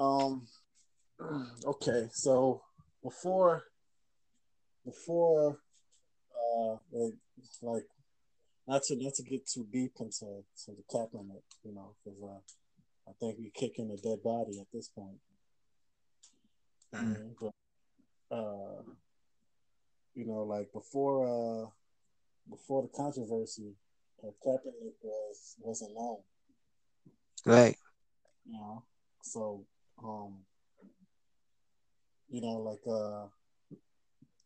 [0.03, 0.47] um
[1.67, 2.63] okay so
[3.03, 3.65] before
[4.85, 5.59] before
[6.35, 7.15] uh like,
[7.63, 7.87] like
[8.67, 13.13] not to not to get too deep into to the you know, because uh, I
[13.19, 15.19] think we're kicking a dead body at this point.
[16.95, 17.35] Mm.
[17.41, 18.83] But uh,
[20.15, 21.69] you know, like before uh
[22.49, 23.75] before the controversy,
[24.23, 26.19] uh, Kaepernick was wasn't known,
[27.45, 27.77] Right.
[28.47, 28.85] you know.
[29.23, 29.65] So
[30.03, 30.39] um,
[32.33, 33.27] you know, like uh,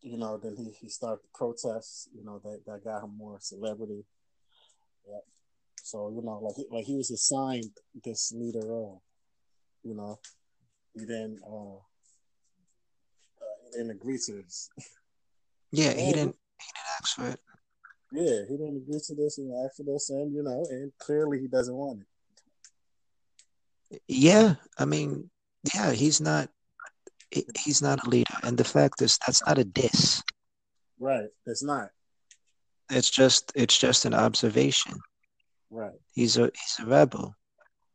[0.02, 3.38] you know, then he he started the protests, you know, that that got him more
[3.40, 4.04] celebrity,
[5.08, 5.20] Yeah.
[5.82, 7.70] So you know, like like he was assigned
[8.04, 9.02] this leader role.
[9.84, 10.18] You know,
[10.94, 11.78] he didn't uh, uh
[13.64, 14.68] he didn't agree to this.
[15.70, 17.40] Yeah, he didn't he didn't ask for it.
[18.12, 21.38] Yeah, he didn't agree to this and ask for this, and you know, and clearly
[21.40, 22.06] he doesn't want it.
[24.08, 25.30] Yeah, I mean,
[25.72, 26.50] yeah, he's not
[27.30, 30.22] he's not a leader, and the fact is that's not a diss.
[30.98, 31.90] Right, it's not.
[32.90, 34.94] It's just it's just an observation.
[35.70, 35.98] Right.
[36.14, 37.34] He's a he's a rebel.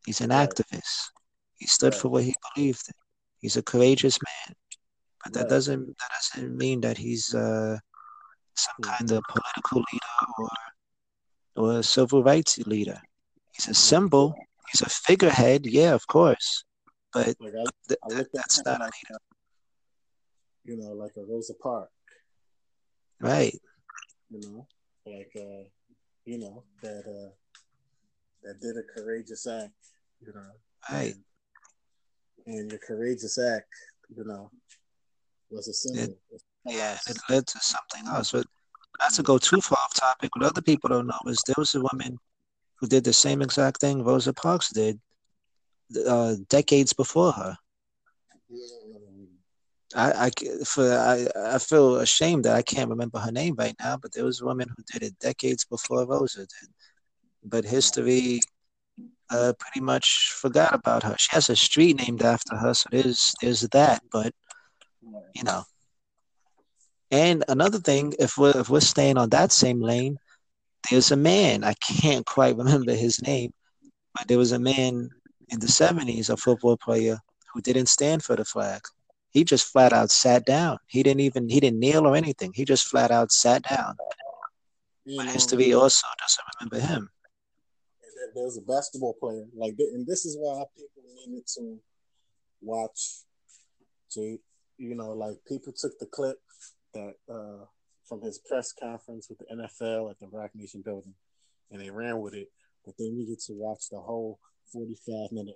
[0.05, 0.49] He's an right.
[0.49, 1.09] activist.
[1.57, 2.01] He stood right.
[2.01, 2.93] for what he believed in.
[3.39, 4.55] He's a courageous man.
[5.23, 5.49] But that right.
[5.49, 7.77] doesn't that doesn't mean that he's uh,
[8.55, 8.89] some hmm.
[8.89, 10.49] kind of political leader or
[11.55, 12.99] or a civil rights leader.
[13.53, 13.73] He's a hmm.
[13.73, 14.35] symbol.
[14.71, 15.65] He's a figurehead.
[15.65, 16.63] Yeah, of course.
[17.13, 19.17] But like I, th- I that's not like, a.
[20.63, 21.91] You know, like a Rosa Parks.
[23.19, 23.59] Right.
[24.29, 24.67] You know,
[25.05, 25.63] like uh,
[26.25, 27.31] you know that uh,
[28.43, 29.73] that did a courageous act.
[30.25, 30.51] You know.
[30.91, 31.15] Right.
[32.45, 33.67] And, and your courageous act,
[34.15, 34.49] you know,
[35.49, 36.17] was a symbol.
[36.31, 38.31] It, yeah, it led to something else.
[38.31, 38.45] But
[38.99, 41.75] not to go too far off topic, what other people don't know is there was
[41.75, 42.17] a woman
[42.75, 44.99] who did the same exact thing Rosa Parks did
[46.07, 47.57] uh, decades before her.
[49.95, 53.97] I, I, for, I, I feel ashamed that I can't remember her name right now,
[53.97, 56.69] but there was a woman who did it decades before Rosa did.
[57.43, 58.39] But history
[59.29, 61.15] uh, pretty much forgot about her.
[61.17, 64.01] She has a street named after her, so there's there's that.
[64.11, 64.33] But
[65.33, 65.63] you know.
[67.09, 70.17] And another thing, if we're if we're staying on that same lane,
[70.89, 71.63] there's a man.
[71.63, 73.51] I can't quite remember his name,
[74.15, 75.09] but there was a man
[75.51, 77.19] in the '70s, a football player
[77.53, 78.81] who didn't stand for the flag.
[79.29, 80.77] He just flat out sat down.
[80.87, 82.51] He didn't even he didn't kneel or anything.
[82.53, 83.95] He just flat out sat down.
[85.05, 87.09] You but know, history also doesn't remember him.
[88.35, 91.79] There's a basketball player like, and this is why people needed to
[92.61, 93.23] watch
[94.11, 94.37] to
[94.81, 96.37] you know, like people took the clip
[96.95, 97.65] that uh,
[98.05, 101.13] from his press conference with the NFL at the Roc Nation building,
[101.69, 102.47] and they ran with it.
[102.83, 104.39] But they needed to watch the whole
[104.71, 105.55] forty-five minute.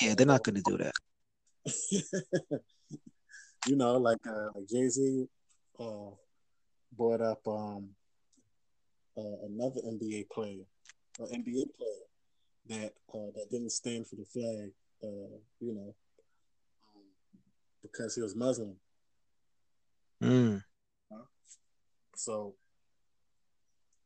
[0.00, 0.92] Yeah, they're not going to do that.
[3.66, 5.26] you know, like uh, like Jay Z
[5.80, 6.10] uh,
[6.96, 7.88] brought up um,
[9.16, 10.64] uh, another NBA player,
[11.18, 12.06] an NBA player
[12.68, 14.72] that uh, that didn't stand for the flag.
[15.02, 15.94] Uh, you know,
[17.82, 18.76] because he was Muslim.
[20.22, 20.62] Mm.
[22.16, 22.54] So,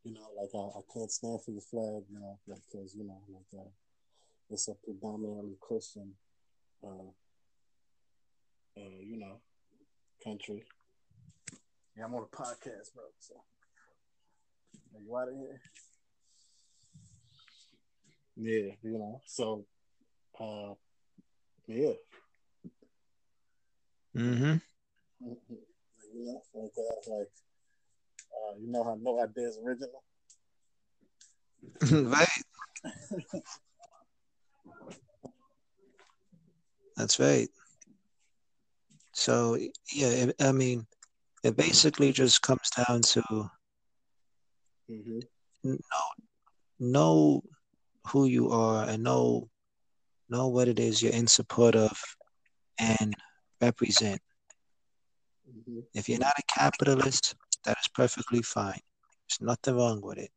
[0.05, 3.61] you know, like I, I can't stand for the flag now because you know, like
[3.61, 3.69] uh,
[4.51, 6.13] it's a predominantly Christian,
[6.83, 7.11] uh,
[8.77, 9.41] uh, you know,
[10.25, 10.65] country.
[11.97, 13.05] Yeah, I'm on a podcast, bro.
[13.19, 13.35] So,
[14.95, 15.61] are you out of here?
[18.37, 19.21] Yeah, you know.
[19.27, 19.67] So,
[20.41, 20.75] uh,
[21.67, 21.93] yeah,
[24.17, 24.57] Mm-hmm.
[25.23, 27.29] You know, like, uh, like
[28.51, 30.03] uh, you know how No Idea is original,
[32.11, 32.29] right?
[36.97, 37.49] That's right.
[39.13, 39.59] So
[39.93, 40.87] yeah, I mean,
[41.43, 43.23] it basically just comes down to
[44.91, 45.21] mm-hmm.
[45.65, 45.77] know
[46.79, 47.43] know
[48.07, 49.49] who you are and know
[50.29, 51.99] know what it is you're in support of,
[52.79, 53.15] and
[53.61, 54.21] represent.
[55.49, 55.81] Mm-hmm.
[55.95, 57.35] If you're not a capitalist,
[57.65, 58.81] that is perfectly fine.
[59.29, 60.31] There's nothing wrong with it.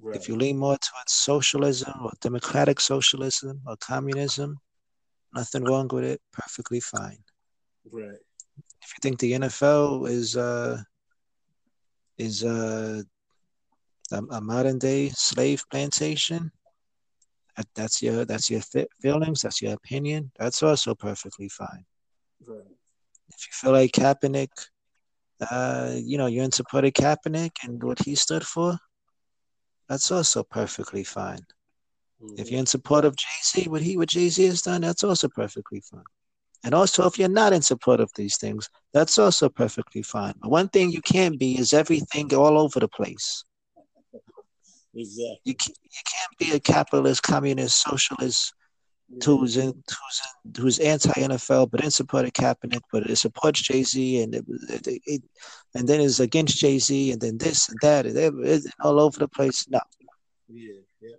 [0.00, 0.16] Right.
[0.16, 4.58] If you lean more towards socialism or democratic socialism or communism,
[5.34, 6.20] nothing wrong with it.
[6.32, 7.18] Perfectly fine.
[7.90, 8.18] Right.
[8.82, 10.82] If you think the NFL is uh
[12.18, 13.02] is uh
[14.12, 16.50] a, a modern day slave plantation,
[17.74, 18.60] that's your that's your
[19.00, 19.42] feelings.
[19.42, 20.32] That's your opinion.
[20.38, 21.84] That's also perfectly fine.
[22.44, 22.66] Right.
[23.28, 24.50] If you feel like Kaepernick,
[25.50, 28.78] uh, you know, you're in support of Kaepernick and what he stood for,
[29.88, 31.40] that's also perfectly fine.
[32.22, 32.34] Mm-hmm.
[32.38, 35.04] If you're in support of Jay Z, what he what Jay Z has done, that's
[35.04, 36.04] also perfectly fine.
[36.64, 40.32] And also, if you're not in support of these things, that's also perfectly fine.
[40.40, 43.44] But one thing you can't be is everything all over the place.
[44.94, 45.40] Exactly.
[45.44, 48.54] You, you can't be a capitalist, communist, socialist,
[49.24, 53.62] who's in who's in, who's anti NFL but in support of Kaepernick, but it supports
[53.62, 55.22] Jay Z and it, it, it,
[55.74, 59.18] and then is against Jay Z and then this and that and it, all over
[59.18, 59.66] the place.
[59.68, 59.80] No.
[60.48, 61.10] Yeah, yeah.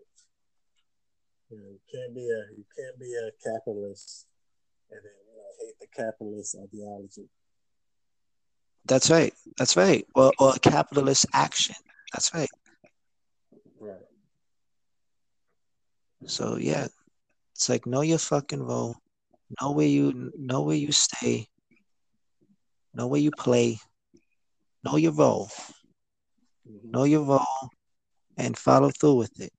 [1.49, 4.27] You, know, you can't be a you can't be a capitalist
[4.91, 7.29] and then you know, hate the capitalist ideology.
[8.85, 9.33] That's right.
[9.57, 10.05] That's right.
[10.15, 11.75] Or or capitalist action.
[12.13, 12.49] That's right.
[13.79, 13.95] Right.
[16.25, 16.87] So yeah,
[17.55, 18.97] it's like know your fucking role,
[19.61, 21.47] know where you know where you stay,
[22.93, 23.79] know where you play,
[24.83, 25.49] know your role,
[26.67, 26.91] Mhm.
[26.91, 27.69] know your role,
[28.37, 29.53] and follow through with it.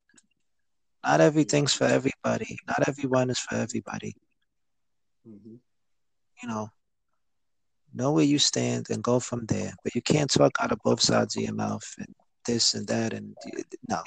[1.02, 2.58] Not everything's for everybody.
[2.66, 4.14] Not everyone is for everybody.
[5.26, 5.60] Mhm.
[6.42, 6.68] You know,
[7.94, 9.72] know where you stand and go from there.
[9.82, 13.14] But you can't talk out of both sides of your mouth and this and that
[13.14, 13.34] and
[13.88, 14.02] no.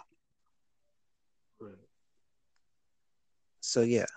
[1.59, 1.89] Right.
[3.69, 4.07] So yeah.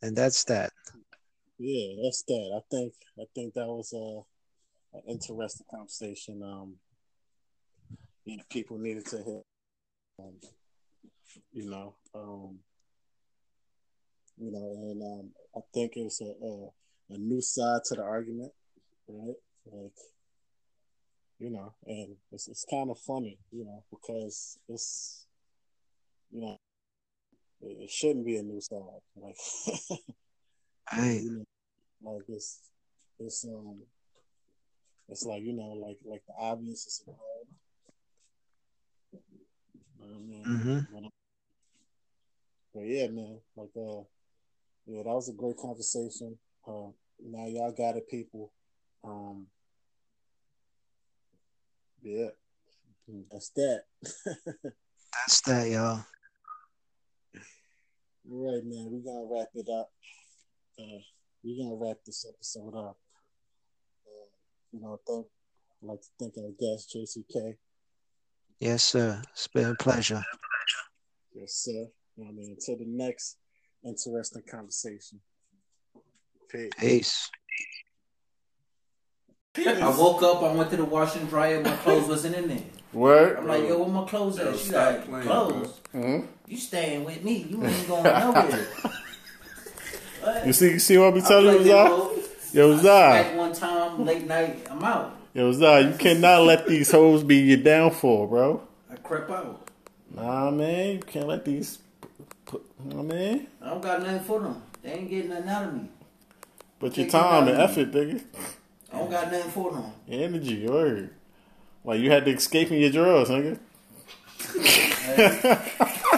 [0.00, 0.70] And that's that.
[1.58, 2.52] Yeah, that's that.
[2.56, 6.40] I think I think that was a an interesting conversation.
[6.40, 6.76] Um,
[8.24, 9.42] you know, people needed to hear.
[10.20, 10.34] Um,
[11.52, 12.60] you know, um,
[14.38, 16.68] you know, and um, I think it's a, a
[17.16, 18.52] a new side to the argument,
[19.08, 19.34] right?
[19.66, 19.98] Like,
[21.40, 25.26] you know, and it's it's kind of funny, you know, because it's,
[26.30, 26.56] you know,
[27.62, 29.00] it, it shouldn't be a new song.
[29.16, 29.36] like.
[30.92, 31.22] Right.
[31.22, 31.30] you
[32.02, 32.58] know, like it's
[33.20, 33.76] it's um
[35.08, 37.50] it's like you know like like the obvious is involved.
[40.00, 40.44] You know I mean?
[40.44, 40.86] Mhm.
[40.92, 41.10] But, um,
[42.74, 44.02] but yeah, man, like uh,
[44.86, 46.36] yeah, that was a great conversation.
[46.66, 46.90] Uh,
[47.24, 48.52] now y'all got it, people.
[49.04, 49.46] Um,
[52.02, 52.30] yeah,
[53.30, 53.84] that's that.
[55.12, 56.04] That's that, y'all.
[58.32, 59.90] All right, man, we're gonna wrap it up.
[60.78, 61.00] Uh,
[61.42, 62.96] we're gonna wrap this episode up.
[64.06, 64.28] Uh,
[64.72, 65.26] you know, thank,
[65.82, 67.56] I'd like to thank our guest, JCK.
[68.60, 69.20] Yes, sir.
[69.32, 70.22] It's been a pleasure.
[71.34, 71.88] Yes, sir.
[72.16, 73.38] You I mean, until the next
[73.84, 75.20] interesting conversation.
[76.48, 76.70] Peace.
[76.78, 77.28] Peace.
[79.66, 82.62] I woke up, I went to the wash and dryer, my clothes wasn't in there.
[82.92, 83.38] What?
[83.38, 84.46] I'm like, yo, where my clothes at?
[84.46, 85.80] Yo, She like, playing, clothes?
[85.94, 86.28] Mhm.
[86.50, 87.46] You staying with me.
[87.48, 88.66] You ain't going nowhere.
[90.44, 92.10] You see, you see what I be telling you, Zah?
[92.52, 93.36] yo, I Zah.
[93.36, 95.16] one time, late night, I'm out.
[95.32, 98.62] Yo, Zah, you cannot let these hoes be your downfall, bro.
[98.92, 99.66] I crept out.
[100.14, 101.78] Nah, man, you can't let these.
[102.44, 103.46] Put, nah, man.
[103.62, 104.62] I don't got nothing for them.
[104.82, 105.88] They ain't getting nothing out of me.
[106.80, 108.22] But your time and effort, nigga.
[108.92, 109.92] I don't got nothing for them.
[110.06, 111.10] Energy, word.
[111.82, 113.58] Like you had to escape in your drawers, nigga.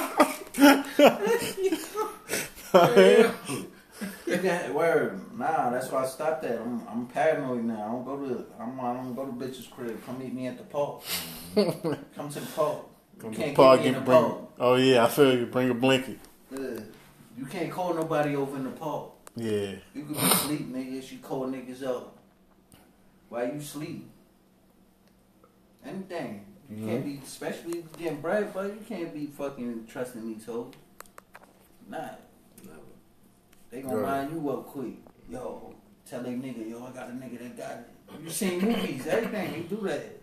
[4.26, 5.20] You got word.
[5.38, 6.60] Nah, that's why I stopped that.
[6.60, 7.82] I'm I'm paranoid now.
[7.82, 10.04] I don't go to I'm I don't go to bitches crib.
[10.04, 11.02] Come meet me at the park.
[11.54, 12.78] Come to the park.
[13.16, 14.22] You Come to can't park, get me in get the bring.
[14.22, 14.38] park.
[14.58, 15.46] Oh yeah, I feel you.
[15.46, 16.18] Bring a blanket.
[16.52, 16.80] Uh,
[17.38, 19.10] you can't call nobody over in the park.
[19.36, 19.74] Yeah.
[19.94, 21.12] You could be asleep, nigga.
[21.12, 22.16] You call niggas up.
[23.28, 24.08] Why you sleep?
[25.84, 26.44] Anything.
[26.70, 30.46] You can't be, especially if you getting bread, but you can't be fucking trusting these
[30.46, 30.72] hoes.
[31.88, 32.08] Nah.
[33.70, 34.28] They gonna Right.
[34.28, 34.94] line you up quick.
[35.28, 35.74] Yo,
[36.04, 37.88] tell they nigga, yo, I got a nigga that got it.
[38.22, 40.20] You seen movies, everything, they do that.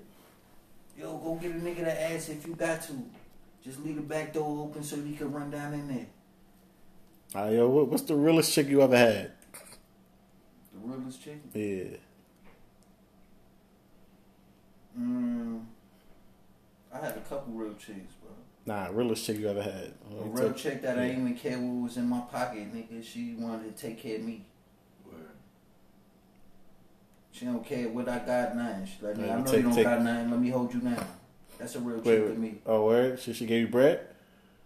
[0.97, 2.93] Yo, go get a nigga that ass if you got to.
[3.63, 6.05] Just leave the back door open so you can run down in there.
[7.33, 9.31] Right, yo, what, what's the realest chick you ever had?
[10.73, 11.39] The realest chick.
[11.53, 11.97] Yeah.
[14.99, 15.63] Mm,
[16.93, 18.31] I had a couple real chicks, bro.
[18.69, 19.93] Nah, realest chick you ever had.
[20.21, 23.03] A real chick that I didn't even care what was in my pocket, nigga.
[23.03, 24.45] She wanted to take care of me.
[27.31, 28.79] She don't care what I got now.
[28.85, 30.29] She like, Yeah, I know take- you don't take- got nothing.
[30.29, 31.03] Let me hold you now.
[31.57, 32.33] That's a real Wait, chick wait.
[32.33, 32.61] to me.
[32.67, 33.19] Oh, word?
[33.19, 34.01] Should she give you bread?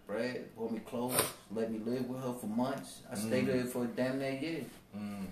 [0.06, 1.18] Bread, bought me clothes,
[1.50, 3.00] let me live with her for months.
[3.10, 4.64] I stayed there for a damn near year.
[4.94, 5.24] Mm.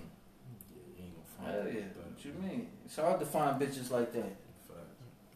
[1.45, 1.81] Hell yeah.
[1.83, 2.69] What you mean?
[2.87, 4.35] It's hard to find bitches like that.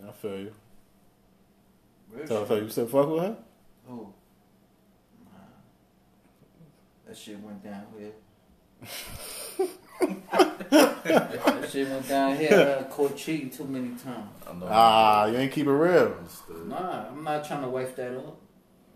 [0.09, 0.53] I feel you.
[2.17, 2.49] Real So, shit.
[2.49, 3.37] so you said fuck with her?
[3.91, 4.13] Oh.
[5.25, 5.31] Nah.
[7.07, 8.13] That shit went downhill.
[10.31, 12.79] that shit went downhill.
[12.79, 14.29] I caught cheating too many times.
[14.65, 16.17] Ah, you ain't keep it real.
[16.67, 18.37] Nah, I'm not trying to wife that up.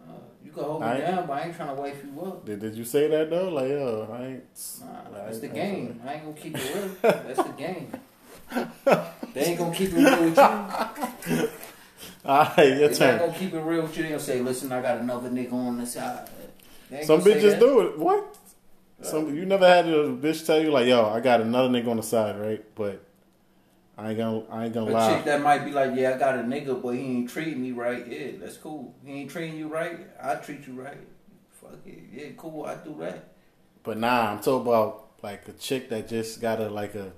[0.03, 0.13] Uh,
[0.45, 2.45] you can hold me I ain't- down, but I ain't trying to wife you up.
[2.47, 3.49] Did, did you say that though?
[3.51, 4.45] Like, yo, I ain't.
[4.81, 4.87] Nah,
[5.21, 6.01] I that's the ain't- game.
[6.07, 6.89] I ain't gonna keep it real.
[7.03, 7.93] That's the game.
[9.33, 11.49] They ain't gonna keep it real with you.
[12.25, 13.19] All right, your not turn.
[13.19, 14.03] gonna keep it real with you.
[14.03, 16.29] They gonna say, "Listen, I got another nigga on the side."
[17.05, 17.99] Some bitches do it.
[17.99, 18.37] What?
[19.03, 21.97] Some you never had a bitch tell you like, yo, I got another nigga on
[21.97, 22.63] the side, right?
[22.75, 23.03] But
[23.97, 25.15] I ain't gonna, I ain't gonna A lie.
[25.17, 27.73] chick that might be like, yeah, I got a nigga, but he ain't treating me
[27.73, 28.07] right.
[28.07, 28.95] Yeah, that's cool.
[29.05, 30.01] He ain't treating you right.
[30.23, 30.99] I treat you right.
[31.53, 31.99] Fuck it.
[32.13, 32.65] Yeah, cool.
[32.67, 33.25] I do that.
[33.83, 37.13] But nah, I'm talking about like a chick that just got a like a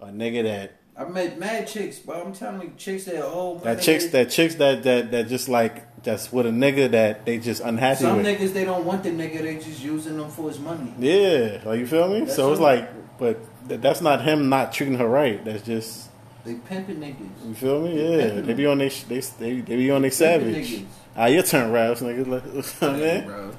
[0.00, 3.82] a nigga that I met mad chicks, but I'm telling you, chicks that my that
[3.82, 7.60] chicks that chicks that that that just like that's with a nigga that they just
[7.62, 8.26] unhappy Some with.
[8.26, 10.94] niggas they don't want the nigga, they just using them for his money.
[10.98, 12.20] Yeah, like you feel me?
[12.20, 12.88] That's so it's like,
[13.18, 13.38] but
[13.68, 15.44] th- that's not him not treating her right.
[15.44, 16.08] That's just
[16.46, 17.46] They pimping niggas.
[17.48, 18.16] you feel me?
[18.18, 20.70] Yeah, they be on they sh- they they, they be on their Pimping savage.
[20.70, 20.84] niggas.
[21.14, 22.26] Ah, your turn, Raps, nigga.
[22.26, 23.52] Like, you know what I Hey, bro.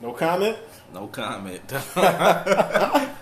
[0.00, 0.56] No comment.
[0.94, 1.62] No comment.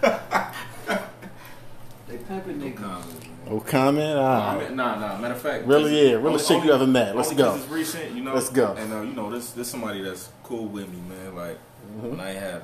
[2.09, 2.77] They pimping no niggas.
[2.77, 3.26] comment.
[3.47, 3.55] Man.
[3.55, 4.17] No comment.
[4.17, 5.19] Nah, Ah, man, nah, nah.
[5.19, 7.17] Matter of fact, Really, yeah, really only- shit you only- ever met.
[7.17, 7.63] Let's only 'cause go.
[7.63, 8.35] It's recent, you know.
[8.35, 8.75] Let's go.
[8.79, 11.35] And uh, you know, this this somebody that's cool with me, man.
[11.37, 12.11] Like Mm-hmm.
[12.11, 12.63] when I have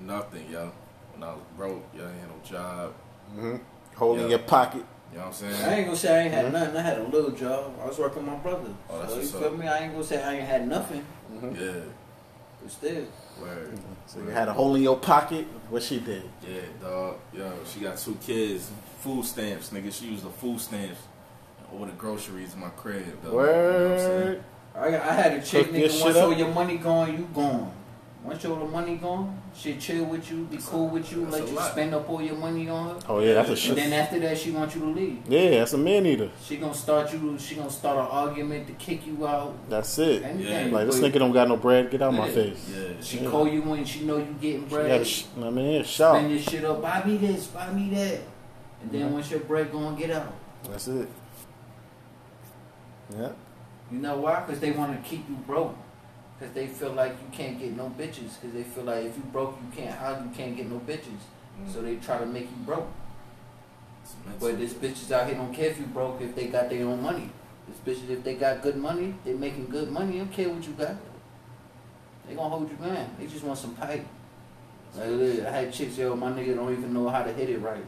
[0.00, 0.70] nothing, yo.
[1.14, 2.92] When I was broke, yo, I ain't had no job.
[3.34, 3.56] hmm
[3.94, 4.30] holding Yeah.
[4.30, 4.84] your pocket.
[5.12, 5.54] You know what I'm saying?
[5.64, 6.76] I ain't gonna say I ain't had nothing.
[6.76, 7.72] I had a little job.
[7.82, 8.68] I was working with my brother.
[8.90, 9.58] Oh, that's so you what's feel up.
[9.58, 9.66] me?
[9.66, 11.04] I ain't gonna say I ain't had nothing.
[11.32, 11.70] Yeah.
[12.62, 13.04] But still,
[13.40, 13.78] Word.
[14.06, 15.46] So you had a hole in your pocket.
[15.70, 16.22] What she did?
[16.46, 17.16] Yeah, dog.
[17.32, 18.70] Yo, she got two kids.
[19.00, 19.92] Food stamps, nigga.
[19.92, 20.98] She used the food stamps
[21.70, 23.04] and order groceries in my crib.
[23.22, 23.24] Dog.
[23.24, 24.20] You know what I'm saying?
[24.20, 24.44] Word.
[24.74, 25.90] I, I had a chick Cook nigga.
[25.90, 27.72] shit Once all your money gone, you gone.
[28.24, 31.48] Once all the money gone, she chill with you, be cool with you, that's let
[31.48, 31.70] you lot.
[31.70, 33.00] spend up all your money on her.
[33.08, 33.76] Oh yeah, that's a And shit.
[33.76, 35.18] then after that, she want you to leave.
[35.28, 36.28] Yeah, that's a man eater.
[36.44, 37.38] She gonna start you.
[37.38, 39.54] She gonna start an argument to kick you out.
[39.70, 40.24] That's it.
[40.24, 40.72] Anything.
[40.72, 41.90] Like this nigga don't got no bread.
[41.92, 42.68] Get out my face.
[42.76, 42.88] Yeah.
[43.00, 43.30] She Yeah.
[43.30, 44.88] call you when she know you getting bread.
[44.88, 46.18] got a sh- I mean, yeah, sharp.
[46.18, 46.82] Spend your shit up.
[46.82, 47.46] Buy me this.
[47.46, 48.18] Buy me that.
[48.82, 50.32] And then once your bread gonna get out.
[50.64, 51.08] That's it.
[53.16, 53.32] Yeah.
[53.90, 54.40] You know why?
[54.40, 55.76] Because they want to keep you broke.
[56.38, 58.40] Because they feel like you can't get no bitches.
[58.40, 61.22] Because they feel like if you broke, you can't how you can't get no bitches.
[61.60, 61.72] Mm.
[61.72, 62.88] So they try to make you broke.
[64.40, 67.02] But this bitches out here don't care if you broke if they got their own
[67.02, 67.30] money.
[67.66, 70.12] This bitches if they got good money, they making good money.
[70.12, 70.96] They don't care what you got.
[72.26, 73.10] They gonna hold you man.
[73.18, 74.06] They just want some pipe.
[74.96, 77.58] Like look, I had chicks yo, my nigga don't even know how to hit it
[77.58, 77.84] right.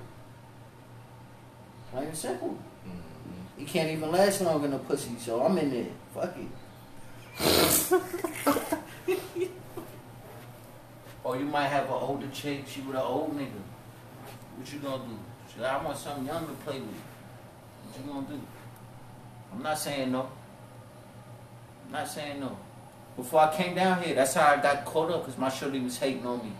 [1.90, 2.56] Plain and simple.
[2.86, 3.58] Mhm.
[3.58, 5.86] He can't even last long in a pussy, so I'm in there.
[6.14, 6.46] Fuck it.
[11.24, 13.60] or you might have an older chick, she with an old nigga.
[14.56, 15.18] What you gonna do?
[15.52, 16.88] She like, I want something young to play with.
[17.84, 18.40] What you gonna do?
[19.52, 20.28] I'm not saying no.
[21.86, 22.56] I'm not saying no.
[23.16, 25.98] Before I came down here, that's how I got caught up because my shorty was
[25.98, 26.52] hating on me.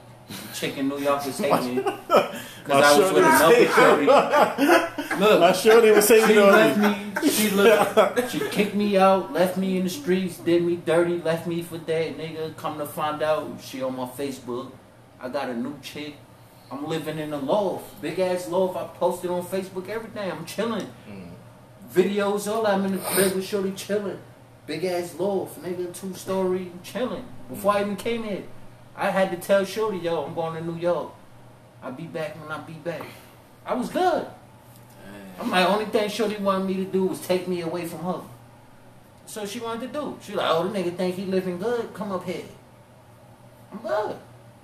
[0.55, 1.83] Chick in New York was hating me.
[1.83, 5.17] Because I was with another shorty.
[5.17, 7.29] Look, My shorty was saying she you left me.
[7.31, 8.21] She looked.
[8.31, 9.33] She kicked me out.
[9.33, 10.39] Left me in the streets.
[10.39, 11.21] Did me dirty.
[11.21, 12.57] Left me for that nigga.
[12.57, 14.71] Come to find out, she on my Facebook.
[15.21, 16.15] I got a new chick.
[16.71, 18.77] I'm living in a loft, big ass loft.
[18.77, 20.31] I posted on Facebook everything.
[20.31, 20.87] I'm chilling.
[21.09, 21.31] Mm.
[21.93, 24.21] Videos, all I'm in the crib with Shorty chilling.
[24.67, 27.25] Big ass loft, nigga, two story, chilling.
[27.49, 28.45] Before I even came here,
[28.97, 31.13] I had to tell Shorty, yo, I'm going to New York.
[31.83, 33.03] I'll be back when I be back.
[33.65, 34.27] I was good.
[34.27, 35.45] Damn.
[35.45, 38.21] I'm like, only thing Shorty wanted me to do was take me away from her.
[39.27, 40.19] So she wanted to do.
[40.23, 41.95] She like, oh, the nigga think he living good.
[41.95, 42.45] Come up here.
[43.73, 44.17] I'm good.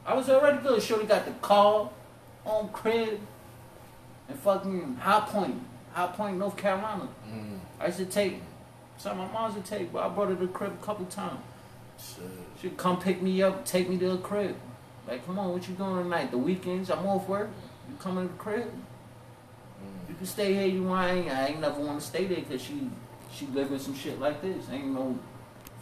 [0.05, 0.83] I was already good.
[0.83, 1.89] Shorty got the car,
[2.45, 3.21] on crib,
[4.29, 5.61] and fucking High Point,
[5.93, 7.09] High Point, North Carolina.
[7.31, 7.59] Mm.
[7.81, 8.41] I used to take
[8.99, 11.05] some of my mom's would take, but I brought her to the crib a couple
[11.07, 11.41] times.
[11.99, 12.25] Shit.
[12.61, 14.57] She'd come pick me up, take me to the crib.
[15.07, 16.31] Like, come on, what you doing tonight?
[16.31, 17.51] The weekends, I'm off work.
[17.89, 18.67] You coming to the crib?
[18.67, 20.09] Mm.
[20.09, 20.67] You can stay here.
[20.67, 21.05] You want?
[21.05, 22.91] I ain't, I ain't never want to stay there because she
[23.33, 24.69] she living some shit like this.
[24.71, 25.19] Ain't no,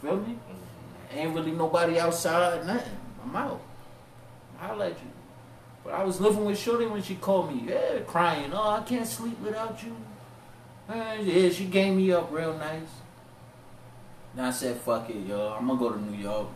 [0.01, 0.37] feel me?
[1.11, 2.65] Ain't really nobody outside.
[2.65, 2.97] Nothing.
[3.23, 3.61] I'm out.
[4.59, 5.09] I'll let you.
[5.83, 7.71] But I was living with Shorty when she called me.
[7.71, 8.51] Yeah, crying.
[8.53, 9.95] Oh, I can't sleep without you.
[10.89, 12.89] Uh, yeah, she gave me up real nice.
[14.35, 15.55] Then I said, fuck it, yo.
[15.57, 16.47] I'm gonna go to New York.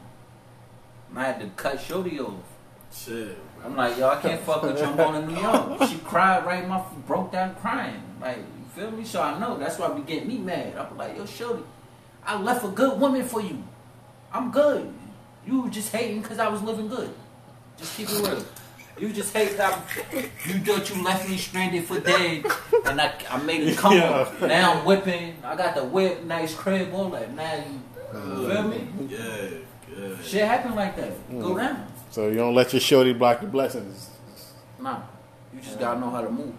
[1.10, 2.34] And I had to cut Shorty off.
[2.94, 3.38] Shit.
[3.64, 4.86] I'm like, yo, I can't fuck with you.
[4.86, 5.82] I'm going to New York.
[5.90, 8.02] She cried right in my broke down crying.
[8.22, 9.04] Like, you feel me?
[9.04, 10.76] So I know that's why be getting me mad.
[10.76, 11.64] I'm like, yo, Shorty,
[12.26, 13.64] I left a good woman for you.
[14.32, 14.92] I'm good.
[15.46, 17.14] You were just hating because I was living good.
[17.78, 18.44] Just keep it real.
[19.00, 19.80] You just hate that
[20.46, 22.46] you thought you left me stranded for dead,
[22.86, 24.42] and I, I made it come up.
[24.42, 25.38] Now I'm whipping.
[25.44, 27.34] I got the whip, nice crib, all that.
[27.34, 27.82] Now you
[28.14, 28.88] you feel me?
[29.08, 29.48] Yeah.
[29.98, 30.22] Yeah.
[30.22, 31.32] Shit happen like that.
[31.32, 31.58] Go mm.
[31.58, 31.88] down.
[32.12, 34.10] So you don't let your shorty block your blessings.
[34.80, 35.02] Nah,
[35.54, 36.56] you just gotta know how to move.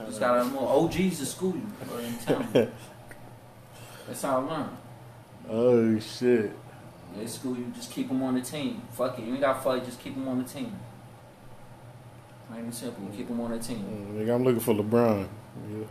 [0.00, 0.66] You just gotta know.
[0.66, 1.98] OGs to school you.
[1.98, 2.48] In town.
[4.06, 4.76] That's how I learned.
[5.48, 6.52] Oh shit.
[7.16, 7.66] They school you.
[7.74, 8.82] Just keep them on the team.
[8.92, 9.24] Fuck it.
[9.24, 9.84] You ain't got to fight.
[9.84, 10.78] Just keep them on the team.
[12.52, 13.08] Plain and simple.
[13.16, 13.78] Keep them on the team.
[13.78, 15.26] Mm, Nigga, I'm looking for LeBron.
[15.70, 15.86] Yeah.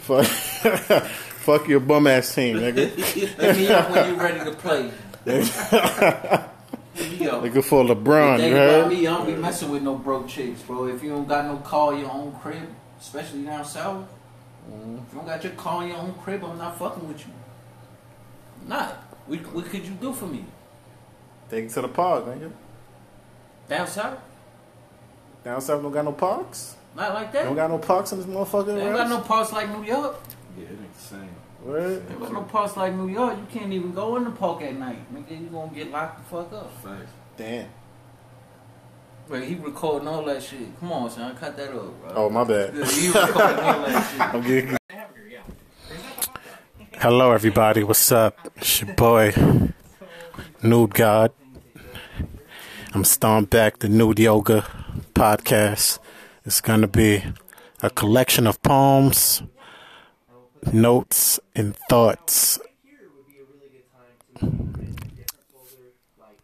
[0.00, 0.26] Fuck,
[1.06, 3.38] fuck your bum ass team, nigga.
[3.42, 4.90] Let me up when you're ready to play.
[5.24, 5.40] Go.
[7.40, 8.90] Looking for LeBron, you heard?
[8.90, 10.88] me, I don't be messing with no broke chicks, bro.
[10.88, 12.68] If you don't got no car, your own crib,
[13.00, 14.06] especially down south.
[14.70, 14.96] Mm-hmm.
[14.96, 17.32] If you don't got your car, your own crib, I'm not fucking with you.
[18.60, 18.92] I'm not.
[19.26, 20.44] What, what could you do for me?
[21.48, 22.52] Take it to the park, nigga.
[23.70, 24.18] Down south?
[25.44, 26.74] Down south don't got no parks.
[26.96, 27.44] Not like that.
[27.44, 28.66] don't got no parks in this motherfucker.
[28.66, 30.16] They ain't got no parks like New York.
[30.56, 31.28] Yeah, it ain't the same.
[31.62, 32.08] Word.
[32.08, 33.36] They ain't got no parks like New York.
[33.36, 35.14] You can't even go in the park at night.
[35.14, 36.82] Nigga, you gonna get locked the fuck up.
[36.82, 37.10] Facts.
[37.36, 37.68] Damn.
[39.28, 40.80] Wait, he recording all that shit.
[40.80, 42.12] Come on, son, cut that up, bro.
[42.14, 42.74] Oh my bad.
[42.88, 44.20] He recording all that shit.
[44.34, 44.76] I'm getting.
[46.94, 47.84] Hello, everybody.
[47.84, 48.50] What's up?
[48.56, 49.34] It's your boy,
[50.62, 51.32] Nude God.
[52.94, 54.83] I'm starting back the Nude Yoga
[55.14, 55.98] podcast.
[56.44, 57.22] It's going to be
[57.82, 59.42] a collection of poems,
[60.72, 62.58] notes, and thoughts